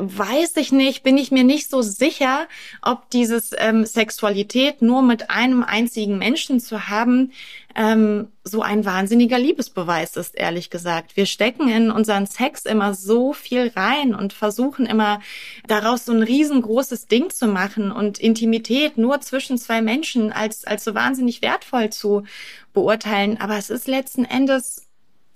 weiß 0.00 0.56
ich 0.56 0.72
nicht, 0.72 1.02
bin 1.02 1.18
ich 1.18 1.30
mir 1.30 1.44
nicht 1.44 1.70
so 1.70 1.82
sicher, 1.82 2.46
ob 2.82 3.10
dieses 3.10 3.50
ähm, 3.56 3.84
Sexualität 3.84 4.82
nur 4.82 5.02
mit 5.02 5.30
einem 5.30 5.62
einzigen 5.62 6.18
Menschen 6.18 6.60
zu 6.60 6.88
haben, 6.88 7.32
ähm, 7.74 8.32
so 8.44 8.62
ein 8.62 8.84
wahnsinniger 8.84 9.38
Liebesbeweis 9.38 10.16
ist, 10.16 10.34
ehrlich 10.34 10.70
gesagt. 10.70 11.16
Wir 11.16 11.26
stecken 11.26 11.68
in 11.68 11.90
unseren 11.90 12.26
Sex 12.26 12.64
immer 12.64 12.94
so 12.94 13.32
viel 13.32 13.72
rein 13.76 14.14
und 14.14 14.32
versuchen 14.32 14.86
immer 14.86 15.20
daraus 15.66 16.04
so 16.04 16.12
ein 16.12 16.22
riesengroßes 16.22 17.06
Ding 17.06 17.30
zu 17.30 17.46
machen 17.46 17.92
und 17.92 18.18
Intimität 18.18 18.98
nur 18.98 19.20
zwischen 19.20 19.58
zwei 19.58 19.80
Menschen 19.80 20.32
als, 20.32 20.64
als 20.64 20.84
so 20.84 20.94
wahnsinnig 20.94 21.42
wertvoll 21.42 21.90
zu 21.90 22.24
beurteilen. 22.72 23.38
Aber 23.40 23.56
es 23.56 23.70
ist 23.70 23.86
letzten 23.86 24.24
Endes 24.24 24.88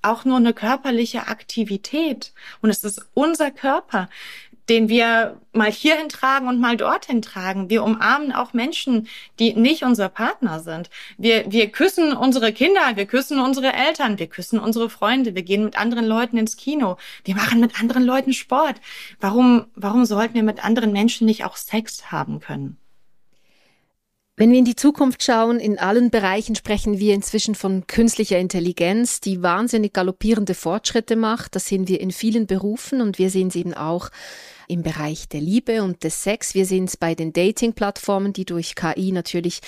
auch 0.02 0.24
nur 0.24 0.36
eine 0.36 0.52
körperliche 0.52 1.28
Aktivität. 1.28 2.32
Und 2.60 2.70
es 2.70 2.84
ist 2.84 3.06
unser 3.14 3.50
Körper, 3.50 4.08
den 4.68 4.88
wir 4.88 5.40
mal 5.52 5.70
hierhin 5.70 6.08
tragen 6.08 6.48
und 6.48 6.60
mal 6.60 6.76
dorthin 6.76 7.22
tragen. 7.22 7.68
Wir 7.68 7.82
umarmen 7.82 8.32
auch 8.32 8.52
Menschen, 8.52 9.08
die 9.38 9.54
nicht 9.54 9.82
unser 9.82 10.08
Partner 10.08 10.60
sind. 10.60 10.88
Wir, 11.18 11.50
wir 11.50 11.70
küssen 11.70 12.12
unsere 12.12 12.52
Kinder, 12.52 12.96
wir 12.96 13.06
küssen 13.06 13.38
unsere 13.38 13.72
Eltern, 13.72 14.18
wir 14.18 14.28
küssen 14.28 14.58
unsere 14.58 14.88
Freunde, 14.88 15.34
wir 15.34 15.42
gehen 15.42 15.64
mit 15.64 15.78
anderen 15.78 16.06
Leuten 16.06 16.36
ins 16.38 16.56
Kino, 16.56 16.96
wir 17.24 17.34
machen 17.34 17.60
mit 17.60 17.80
anderen 17.80 18.04
Leuten 18.04 18.32
Sport. 18.32 18.76
Warum, 19.20 19.66
warum 19.74 20.04
sollten 20.04 20.34
wir 20.34 20.42
mit 20.42 20.64
anderen 20.64 20.92
Menschen 20.92 21.26
nicht 21.26 21.44
auch 21.44 21.56
Sex 21.56 22.10
haben 22.10 22.40
können? 22.40 22.81
Wenn 24.34 24.50
wir 24.50 24.58
in 24.58 24.64
die 24.64 24.76
Zukunft 24.76 25.22
schauen, 25.22 25.60
in 25.60 25.78
allen 25.78 26.10
Bereichen 26.10 26.54
sprechen 26.54 26.98
wir 26.98 27.14
inzwischen 27.14 27.54
von 27.54 27.86
künstlicher 27.86 28.38
Intelligenz, 28.38 29.20
die 29.20 29.42
wahnsinnig 29.42 29.92
galoppierende 29.92 30.54
Fortschritte 30.54 31.16
macht. 31.16 31.54
Das 31.54 31.66
sehen 31.66 31.86
wir 31.86 32.00
in 32.00 32.10
vielen 32.10 32.46
Berufen 32.46 33.02
und 33.02 33.18
wir 33.18 33.28
sehen 33.28 33.48
es 33.48 33.56
eben 33.56 33.74
auch 33.74 34.08
im 34.68 34.82
Bereich 34.82 35.28
der 35.28 35.42
Liebe 35.42 35.82
und 35.82 36.02
des 36.02 36.22
Sex. 36.22 36.54
Wir 36.54 36.64
sehen 36.64 36.84
es 36.84 36.96
bei 36.96 37.14
den 37.14 37.34
Dating-Plattformen, 37.34 38.32
die 38.32 38.46
durch 38.46 38.74
KI 38.74 39.12
natürlich 39.12 39.60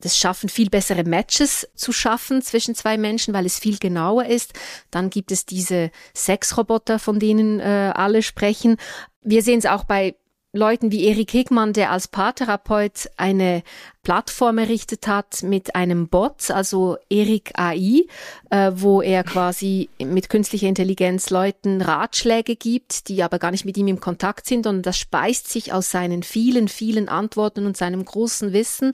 das 0.00 0.18
Schaffen, 0.18 0.48
viel 0.48 0.70
bessere 0.70 1.04
Matches 1.04 1.68
zu 1.76 1.92
schaffen 1.92 2.42
zwischen 2.42 2.74
zwei 2.74 2.98
Menschen, 2.98 3.32
weil 3.32 3.46
es 3.46 3.60
viel 3.60 3.78
genauer 3.78 4.26
ist. 4.26 4.54
Dann 4.90 5.08
gibt 5.08 5.30
es 5.30 5.46
diese 5.46 5.92
Sexroboter, 6.16 6.98
von 6.98 7.20
denen 7.20 7.60
äh, 7.60 7.92
alle 7.94 8.22
sprechen. 8.22 8.76
Wir 9.22 9.42
sehen 9.42 9.60
es 9.60 9.66
auch 9.66 9.84
bei 9.84 10.16
Leuten 10.54 10.92
wie 10.92 11.04
Erik 11.04 11.32
Hickmann, 11.32 11.72
der 11.72 11.90
als 11.90 12.06
Paartherapeut 12.06 13.10
eine 13.16 13.64
Plattform 14.04 14.58
errichtet 14.58 15.08
hat 15.08 15.42
mit 15.42 15.74
einem 15.74 16.06
Bot, 16.06 16.48
also 16.52 16.96
Erik 17.10 17.50
AI, 17.58 18.06
äh, 18.50 18.70
wo 18.72 19.02
er 19.02 19.24
quasi 19.24 19.88
mit 19.98 20.28
künstlicher 20.28 20.68
Intelligenz 20.68 21.30
Leuten 21.30 21.82
Ratschläge 21.82 22.54
gibt, 22.54 23.08
die 23.08 23.24
aber 23.24 23.40
gar 23.40 23.50
nicht 23.50 23.64
mit 23.64 23.76
ihm 23.76 23.88
im 23.88 23.98
Kontakt 23.98 24.46
sind 24.46 24.68
und 24.68 24.82
das 24.82 24.96
speist 24.96 25.48
sich 25.48 25.72
aus 25.72 25.90
seinen 25.90 26.22
vielen, 26.22 26.68
vielen 26.68 27.08
Antworten 27.08 27.66
und 27.66 27.76
seinem 27.76 28.04
großen 28.04 28.52
Wissen. 28.52 28.92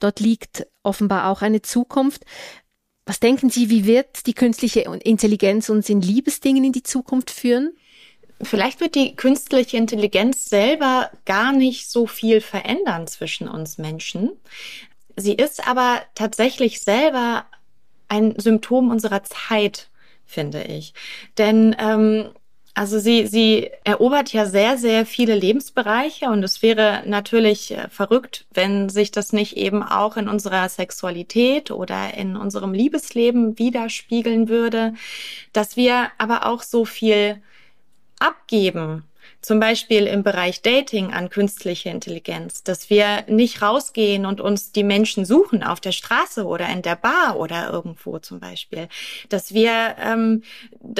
Dort 0.00 0.18
liegt 0.18 0.66
offenbar 0.82 1.28
auch 1.28 1.42
eine 1.42 1.60
Zukunft. 1.60 2.24
Was 3.04 3.20
denken 3.20 3.50
Sie, 3.50 3.68
wie 3.68 3.84
wird 3.84 4.26
die 4.26 4.34
künstliche 4.34 4.80
Intelligenz 4.80 5.68
uns 5.68 5.90
in 5.90 6.00
Liebesdingen 6.00 6.64
in 6.64 6.72
die 6.72 6.84
Zukunft 6.84 7.30
führen? 7.30 7.74
Vielleicht 8.42 8.80
wird 8.80 8.94
die 8.94 9.14
künstliche 9.14 9.76
Intelligenz 9.76 10.46
selber 10.48 11.10
gar 11.24 11.52
nicht 11.52 11.88
so 11.88 12.06
viel 12.06 12.40
verändern 12.40 13.06
zwischen 13.06 13.48
uns 13.48 13.78
Menschen. 13.78 14.30
Sie 15.16 15.34
ist 15.34 15.66
aber 15.66 16.02
tatsächlich 16.14 16.80
selber 16.80 17.44
ein 18.08 18.38
Symptom 18.38 18.90
unserer 18.90 19.22
Zeit, 19.24 19.88
finde 20.26 20.64
ich. 20.64 20.92
Denn 21.38 21.76
ähm, 21.78 22.30
also 22.74 22.98
sie, 22.98 23.26
sie 23.26 23.70
erobert 23.84 24.32
ja 24.32 24.46
sehr, 24.46 24.78
sehr 24.78 25.04
viele 25.04 25.34
Lebensbereiche 25.34 26.30
und 26.30 26.42
es 26.42 26.62
wäre 26.62 27.02
natürlich 27.04 27.72
äh, 27.72 27.88
verrückt, 27.90 28.46
wenn 28.52 28.88
sich 28.88 29.10
das 29.10 29.34
nicht 29.34 29.58
eben 29.58 29.82
auch 29.82 30.16
in 30.16 30.26
unserer 30.28 30.68
Sexualität 30.70 31.70
oder 31.70 32.14
in 32.14 32.34
unserem 32.34 32.72
Liebesleben 32.72 33.58
widerspiegeln 33.58 34.48
würde, 34.48 34.94
dass 35.52 35.76
wir 35.76 36.12
aber 36.16 36.46
auch 36.46 36.62
so 36.62 36.86
viel 36.86 37.42
abgeben 38.22 39.04
zum 39.42 39.58
Beispiel 39.58 40.06
im 40.06 40.22
Bereich 40.22 40.62
Dating 40.62 41.12
an 41.12 41.28
künstliche 41.28 41.90
Intelligenz, 41.90 42.62
dass 42.62 42.90
wir 42.90 43.24
nicht 43.26 43.60
rausgehen 43.60 44.24
und 44.24 44.40
uns 44.40 44.70
die 44.70 44.84
Menschen 44.84 45.24
suchen 45.24 45.64
auf 45.64 45.80
der 45.80 45.90
Straße 45.90 46.46
oder 46.46 46.68
in 46.68 46.82
der 46.82 46.94
Bar 46.94 47.36
oder 47.36 47.70
irgendwo 47.70 48.20
zum 48.20 48.38
Beispiel, 48.38 48.88
dass 49.28 49.52
wir 49.52 49.96
ähm, 50.00 50.44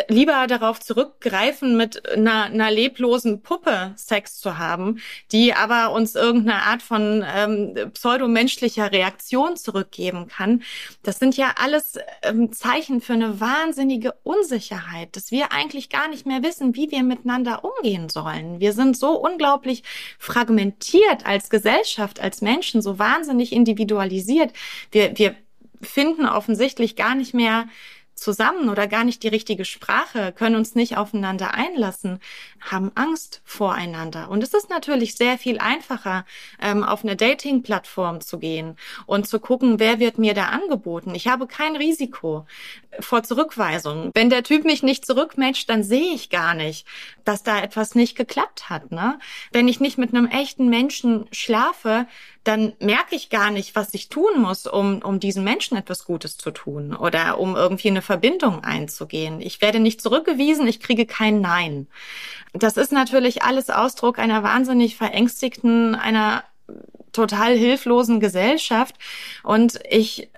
lieber 0.08 0.48
darauf 0.48 0.80
zurückgreifen, 0.80 1.76
mit 1.76 2.08
einer, 2.10 2.44
einer 2.44 2.72
leblosen 2.72 3.42
Puppe 3.42 3.92
Sex 3.94 4.40
zu 4.40 4.58
haben, 4.58 4.98
die 5.30 5.54
aber 5.54 5.92
uns 5.92 6.16
irgendeine 6.16 6.62
Art 6.62 6.82
von 6.82 7.24
ähm, 7.36 7.74
pseudomenschlicher 7.94 8.90
Reaktion 8.90 9.56
zurückgeben 9.56 10.26
kann. 10.26 10.62
Das 11.04 11.20
sind 11.20 11.36
ja 11.36 11.54
alles 11.62 11.96
ähm, 12.22 12.52
Zeichen 12.52 13.00
für 13.00 13.12
eine 13.12 13.38
wahnsinnige 13.38 14.14
Unsicherheit, 14.24 15.14
dass 15.14 15.30
wir 15.30 15.52
eigentlich 15.52 15.90
gar 15.90 16.08
nicht 16.08 16.26
mehr 16.26 16.42
wissen, 16.42 16.74
wie 16.74 16.90
wir 16.90 17.04
miteinander 17.04 17.64
umgehen 17.64 18.08
sollen 18.08 18.31
wollen. 18.32 18.60
Wir 18.60 18.72
sind 18.72 18.96
so 18.96 19.18
unglaublich 19.18 19.82
fragmentiert 20.18 21.24
als 21.24 21.50
Gesellschaft, 21.50 22.20
als 22.20 22.42
Menschen, 22.42 22.82
so 22.82 22.98
wahnsinnig 22.98 23.52
individualisiert. 23.52 24.52
Wir, 24.90 25.18
wir 25.18 25.34
finden 25.80 26.26
offensichtlich 26.26 26.96
gar 26.96 27.14
nicht 27.14 27.34
mehr 27.34 27.66
zusammen 28.22 28.68
oder 28.68 28.86
gar 28.86 29.04
nicht 29.04 29.22
die 29.22 29.28
richtige 29.28 29.64
Sprache, 29.64 30.32
können 30.32 30.56
uns 30.56 30.74
nicht 30.74 30.96
aufeinander 30.96 31.54
einlassen, 31.54 32.20
haben 32.60 32.92
Angst 32.94 33.42
voreinander. 33.44 34.30
Und 34.30 34.42
es 34.42 34.54
ist 34.54 34.70
natürlich 34.70 35.16
sehr 35.16 35.38
viel 35.38 35.58
einfacher, 35.58 36.24
ähm, 36.60 36.84
auf 36.84 37.04
eine 37.04 37.16
Dating-Plattform 37.16 38.20
zu 38.20 38.38
gehen 38.38 38.76
und 39.06 39.26
zu 39.26 39.40
gucken, 39.40 39.78
wer 39.78 39.98
wird 39.98 40.18
mir 40.18 40.34
da 40.34 40.46
angeboten. 40.46 41.14
Ich 41.14 41.26
habe 41.26 41.46
kein 41.46 41.76
Risiko 41.76 42.46
vor 43.00 43.22
Zurückweisung. 43.22 44.10
Wenn 44.14 44.30
der 44.30 44.42
Typ 44.42 44.64
mich 44.64 44.82
nicht 44.82 45.06
zurückmatcht, 45.06 45.68
dann 45.68 45.82
sehe 45.82 46.14
ich 46.14 46.30
gar 46.30 46.54
nicht, 46.54 46.86
dass 47.24 47.42
da 47.42 47.60
etwas 47.60 47.94
nicht 47.94 48.16
geklappt 48.16 48.70
hat. 48.70 48.92
Ne? 48.92 49.18
Wenn 49.52 49.68
ich 49.68 49.80
nicht 49.80 49.98
mit 49.98 50.14
einem 50.14 50.26
echten 50.26 50.68
Menschen 50.68 51.26
schlafe, 51.32 52.06
dann 52.44 52.72
merke 52.80 53.14
ich 53.14 53.30
gar 53.30 53.50
nicht, 53.50 53.76
was 53.76 53.94
ich 53.94 54.08
tun 54.08 54.38
muss, 54.40 54.66
um, 54.66 55.00
um 55.02 55.20
diesen 55.20 55.44
Menschen 55.44 55.76
etwas 55.76 56.04
Gutes 56.04 56.36
zu 56.36 56.50
tun 56.50 56.94
oder 56.94 57.38
um 57.38 57.54
irgendwie 57.54 57.88
eine 57.88 58.02
Verbindung 58.02 58.64
einzugehen. 58.64 59.40
Ich 59.40 59.60
werde 59.60 59.78
nicht 59.78 60.00
zurückgewiesen, 60.00 60.66
ich 60.66 60.80
kriege 60.80 61.06
kein 61.06 61.40
Nein. 61.40 61.86
Das 62.52 62.76
ist 62.76 62.92
natürlich 62.92 63.42
alles 63.42 63.70
Ausdruck 63.70 64.18
einer 64.18 64.42
wahnsinnig 64.42 64.96
verängstigten, 64.96 65.94
einer 65.94 66.44
total 67.12 67.56
hilflosen 67.56 68.20
Gesellschaft. 68.20 68.96
Und 69.44 69.78
ich 69.88 70.28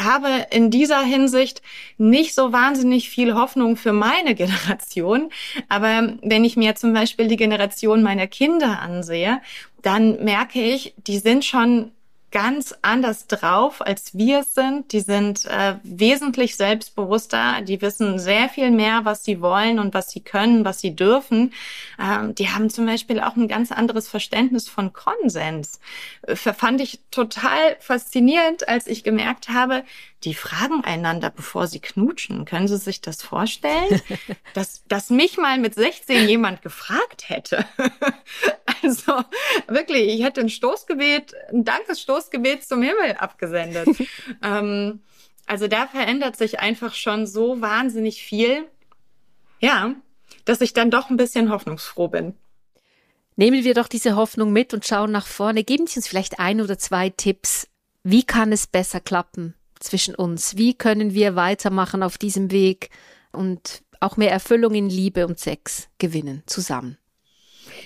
habe 0.00 0.46
in 0.50 0.70
dieser 0.70 1.02
Hinsicht 1.02 1.62
nicht 1.98 2.34
so 2.34 2.52
wahnsinnig 2.52 3.10
viel 3.10 3.34
Hoffnung 3.34 3.76
für 3.76 3.92
meine 3.92 4.34
Generation. 4.34 5.30
Aber 5.68 6.14
wenn 6.22 6.44
ich 6.44 6.56
mir 6.56 6.74
zum 6.74 6.92
Beispiel 6.92 7.28
die 7.28 7.36
Generation 7.36 8.02
meiner 8.02 8.26
Kinder 8.26 8.80
ansehe, 8.80 9.40
dann 9.82 10.24
merke 10.24 10.60
ich, 10.60 10.94
die 10.96 11.18
sind 11.18 11.44
schon 11.44 11.92
ganz 12.30 12.74
anders 12.82 13.26
drauf, 13.26 13.84
als 13.84 14.16
wir 14.16 14.40
es 14.40 14.54
sind. 14.54 14.92
Die 14.92 15.00
sind 15.00 15.46
äh, 15.46 15.76
wesentlich 15.82 16.56
selbstbewusster. 16.56 17.62
Die 17.62 17.80
wissen 17.82 18.18
sehr 18.18 18.48
viel 18.48 18.70
mehr, 18.70 19.04
was 19.04 19.24
sie 19.24 19.40
wollen 19.40 19.78
und 19.78 19.94
was 19.94 20.10
sie 20.10 20.20
können, 20.20 20.64
was 20.64 20.80
sie 20.80 20.94
dürfen. 20.94 21.52
Ähm, 21.98 22.34
die 22.34 22.48
haben 22.48 22.70
zum 22.70 22.86
Beispiel 22.86 23.20
auch 23.20 23.36
ein 23.36 23.48
ganz 23.48 23.72
anderes 23.72 24.08
Verständnis 24.08 24.68
von 24.68 24.92
Konsens. 24.92 25.80
Äh, 26.22 26.36
fand 26.36 26.80
ich 26.80 27.00
total 27.10 27.76
faszinierend, 27.80 28.68
als 28.68 28.86
ich 28.86 29.02
gemerkt 29.02 29.48
habe, 29.48 29.82
die 30.24 30.34
fragen 30.34 30.84
einander, 30.84 31.30
bevor 31.30 31.66
sie 31.66 31.80
knutschen. 31.80 32.44
Können 32.44 32.68
Sie 32.68 32.76
sich 32.76 33.00
das 33.00 33.22
vorstellen? 33.22 34.02
dass, 34.54 34.84
dass 34.86 35.10
mich 35.10 35.38
mal 35.38 35.58
mit 35.58 35.74
16 35.74 36.28
jemand 36.28 36.62
gefragt 36.62 37.28
hätte. 37.28 37.64
also 38.82 39.22
wirklich, 39.66 40.08
ich 40.08 40.22
hätte 40.22 40.40
ein 40.40 40.50
Stoßgebet, 40.50 41.34
ein 41.52 41.64
Dankesstoßgebet 41.64 42.64
zum 42.64 42.82
Himmel 42.82 43.16
abgesendet. 43.18 43.88
ähm, 44.42 45.00
also 45.46 45.66
da 45.66 45.86
verändert 45.86 46.36
sich 46.36 46.60
einfach 46.60 46.94
schon 46.94 47.26
so 47.26 47.60
wahnsinnig 47.60 48.22
viel. 48.22 48.68
Ja, 49.58 49.94
dass 50.44 50.60
ich 50.60 50.74
dann 50.74 50.90
doch 50.90 51.10
ein 51.10 51.16
bisschen 51.16 51.50
hoffnungsfroh 51.50 52.08
bin. 52.08 52.34
Nehmen 53.36 53.64
wir 53.64 53.74
doch 53.74 53.88
diese 53.88 54.16
Hoffnung 54.16 54.52
mit 54.52 54.74
und 54.74 54.86
schauen 54.86 55.10
nach 55.10 55.26
vorne. 55.26 55.64
Geben 55.64 55.86
Sie 55.86 55.98
uns 55.98 56.08
vielleicht 56.08 56.38
ein 56.38 56.60
oder 56.60 56.78
zwei 56.78 57.08
Tipps. 57.08 57.68
Wie 58.02 58.22
kann 58.22 58.52
es 58.52 58.66
besser 58.66 59.00
klappen? 59.00 59.54
Zwischen 59.80 60.14
uns? 60.14 60.56
Wie 60.56 60.74
können 60.74 61.14
wir 61.14 61.34
weitermachen 61.36 62.02
auf 62.02 62.18
diesem 62.18 62.50
Weg 62.50 62.90
und 63.32 63.82
auch 63.98 64.16
mehr 64.16 64.30
Erfüllung 64.30 64.74
in 64.74 64.88
Liebe 64.88 65.26
und 65.26 65.38
Sex 65.38 65.88
gewinnen 65.98 66.42
zusammen? 66.46 66.96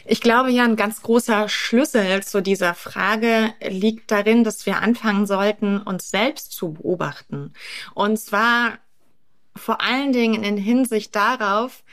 Ich 0.07 0.21
glaube 0.21 0.51
ja, 0.51 0.65
ein 0.65 0.77
ganz 0.77 1.03
großer 1.03 1.49
Schlüssel 1.49 2.23
zu 2.23 2.43
dieser 2.43 2.75
Frage 2.75 3.55
liegt 3.67 4.11
darin, 4.11 4.45
dass 4.45 4.67
wir 4.67 4.81
anfangen 4.81 5.27
sollten, 5.27 5.79
uns 5.79 6.11
selbst 6.11 6.53
zu 6.53 6.75
beobachten. 6.75 7.53
Und 7.95 8.19
zwar 8.19 8.79
vor 9.57 9.81
allen 9.81 10.13
Dingen 10.13 10.43
in 10.43 10.57
Hinsicht 10.57 11.15
darauf, 11.15 11.85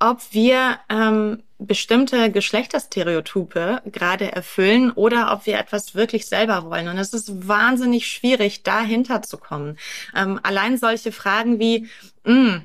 ob 0.00 0.20
wir 0.32 0.78
ähm, 0.88 1.42
bestimmte 1.58 2.30
Geschlechterstereotype 2.32 3.82
gerade 3.86 4.32
erfüllen 4.32 4.90
oder 4.90 5.32
ob 5.32 5.46
wir 5.46 5.58
etwas 5.58 5.94
wirklich 5.94 6.26
selber 6.26 6.64
wollen. 6.64 6.88
Und 6.88 6.98
es 6.98 7.12
ist 7.12 7.46
wahnsinnig 7.46 8.06
schwierig, 8.06 8.62
dahinter 8.62 9.22
zu 9.22 9.36
kommen. 9.38 9.78
Ähm, 10.16 10.40
allein 10.42 10.78
solche 10.78 11.12
Fragen 11.12 11.60
wie, 11.60 11.88
mh, 12.24 12.32
hm, 12.32 12.62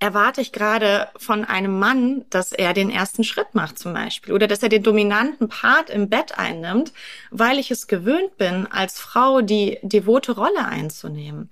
erwarte 0.00 0.40
ich 0.40 0.52
gerade 0.52 1.08
von 1.16 1.44
einem 1.44 1.78
Mann, 1.78 2.24
dass 2.30 2.52
er 2.52 2.72
den 2.72 2.90
ersten 2.90 3.24
Schritt 3.24 3.54
macht 3.54 3.78
zum 3.78 3.94
Beispiel 3.94 4.32
oder 4.32 4.46
dass 4.46 4.62
er 4.62 4.68
den 4.68 4.82
dominanten 4.82 5.48
Part 5.48 5.90
im 5.90 6.08
Bett 6.08 6.38
einnimmt, 6.38 6.92
weil 7.30 7.58
ich 7.58 7.70
es 7.70 7.88
gewöhnt 7.88 8.36
bin, 8.36 8.66
als 8.66 9.00
Frau 9.00 9.40
die 9.40 9.78
devote 9.82 10.32
Rolle 10.32 10.64
einzunehmen. 10.64 11.50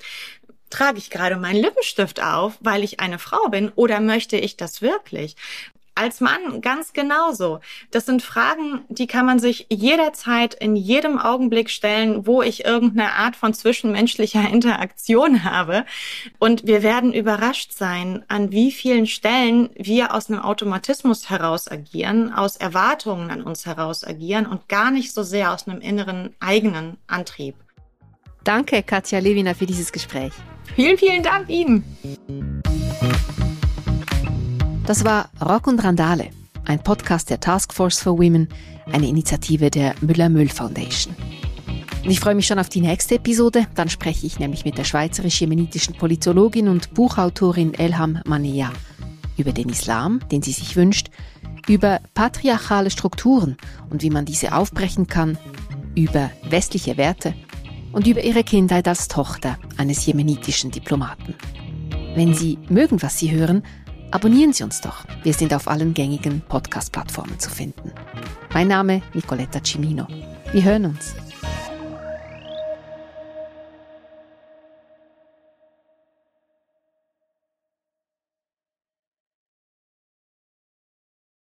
Trage 0.76 0.98
ich 0.98 1.08
gerade 1.08 1.36
meinen 1.36 1.62
Lippenstift 1.62 2.22
auf, 2.22 2.58
weil 2.60 2.84
ich 2.84 3.00
eine 3.00 3.18
Frau 3.18 3.48
bin 3.48 3.72
oder 3.76 3.98
möchte 4.00 4.36
ich 4.36 4.58
das 4.58 4.82
wirklich? 4.82 5.34
Als 5.94 6.20
Mann 6.20 6.60
ganz 6.60 6.92
genauso. 6.92 7.60
Das 7.90 8.04
sind 8.04 8.22
Fragen, 8.22 8.84
die 8.90 9.06
kann 9.06 9.24
man 9.24 9.38
sich 9.38 9.68
jederzeit 9.70 10.52
in 10.52 10.76
jedem 10.76 11.18
Augenblick 11.18 11.70
stellen, 11.70 12.26
wo 12.26 12.42
ich 12.42 12.66
irgendeine 12.66 13.14
Art 13.14 13.36
von 13.36 13.54
zwischenmenschlicher 13.54 14.46
Interaktion 14.52 15.44
habe. 15.44 15.86
Und 16.38 16.66
wir 16.66 16.82
werden 16.82 17.14
überrascht 17.14 17.72
sein, 17.72 18.26
an 18.28 18.52
wie 18.52 18.70
vielen 18.70 19.06
Stellen 19.06 19.70
wir 19.76 20.14
aus 20.14 20.28
einem 20.28 20.40
Automatismus 20.40 21.30
heraus 21.30 21.70
agieren, 21.70 22.34
aus 22.34 22.58
Erwartungen 22.58 23.30
an 23.30 23.42
uns 23.42 23.64
heraus 23.64 24.04
agieren 24.04 24.44
und 24.44 24.68
gar 24.68 24.90
nicht 24.90 25.14
so 25.14 25.22
sehr 25.22 25.54
aus 25.54 25.66
einem 25.66 25.80
inneren 25.80 26.34
eigenen 26.38 26.98
Antrieb. 27.06 27.54
Danke, 28.46 28.84
Katja 28.84 29.18
Lewina, 29.18 29.54
für 29.54 29.66
dieses 29.66 29.90
Gespräch. 29.90 30.32
Vielen, 30.76 30.96
vielen 30.96 31.24
Dank 31.24 31.48
Ihnen. 31.48 31.82
Das 34.86 35.04
war 35.04 35.30
Rock 35.44 35.66
und 35.66 35.82
Randale, 35.82 36.30
ein 36.64 36.80
Podcast 36.80 37.28
der 37.28 37.40
Task 37.40 37.74
Force 37.74 37.98
for 37.98 38.16
Women, 38.16 38.48
eine 38.92 39.08
Initiative 39.08 39.68
der 39.68 39.96
Müller-Müll 40.00 40.48
Foundation. 40.48 41.16
Und 42.04 42.08
ich 42.08 42.20
freue 42.20 42.36
mich 42.36 42.46
schon 42.46 42.60
auf 42.60 42.68
die 42.68 42.82
nächste 42.82 43.16
Episode. 43.16 43.66
Dann 43.74 43.88
spreche 43.88 44.28
ich 44.28 44.38
nämlich 44.38 44.64
mit 44.64 44.78
der 44.78 44.84
schweizerisch-jemenitischen 44.84 45.96
Politologin 45.96 46.68
und 46.68 46.94
Buchautorin 46.94 47.74
Elham 47.74 48.20
Manea 48.26 48.70
über 49.36 49.50
den 49.50 49.70
Islam, 49.70 50.20
den 50.30 50.42
sie 50.42 50.52
sich 50.52 50.76
wünscht, 50.76 51.08
über 51.66 51.98
patriarchale 52.14 52.92
Strukturen 52.92 53.56
und 53.90 54.04
wie 54.04 54.10
man 54.10 54.24
diese 54.24 54.54
aufbrechen 54.54 55.08
kann, 55.08 55.36
über 55.96 56.30
westliche 56.48 56.96
Werte 56.96 57.34
und 57.96 58.06
über 58.06 58.22
ihre 58.22 58.44
Kindheit 58.44 58.86
als 58.88 59.08
Tochter 59.08 59.58
eines 59.78 60.04
jemenitischen 60.04 60.70
Diplomaten. 60.70 61.34
Wenn 62.14 62.34
Sie 62.34 62.58
mögen, 62.68 63.00
was 63.00 63.18
Sie 63.18 63.30
hören, 63.30 63.62
abonnieren 64.10 64.52
Sie 64.52 64.64
uns 64.64 64.82
doch. 64.82 65.06
Wir 65.22 65.32
sind 65.32 65.54
auf 65.54 65.66
allen 65.66 65.94
gängigen 65.94 66.42
Podcast-Plattformen 66.46 67.38
zu 67.38 67.48
finden. 67.48 67.92
Mein 68.52 68.68
Name 68.68 69.00
Nicoletta 69.14 69.60
Cimino. 69.64 70.06
Wir 70.52 70.62
hören 70.62 70.84
uns. 70.84 71.14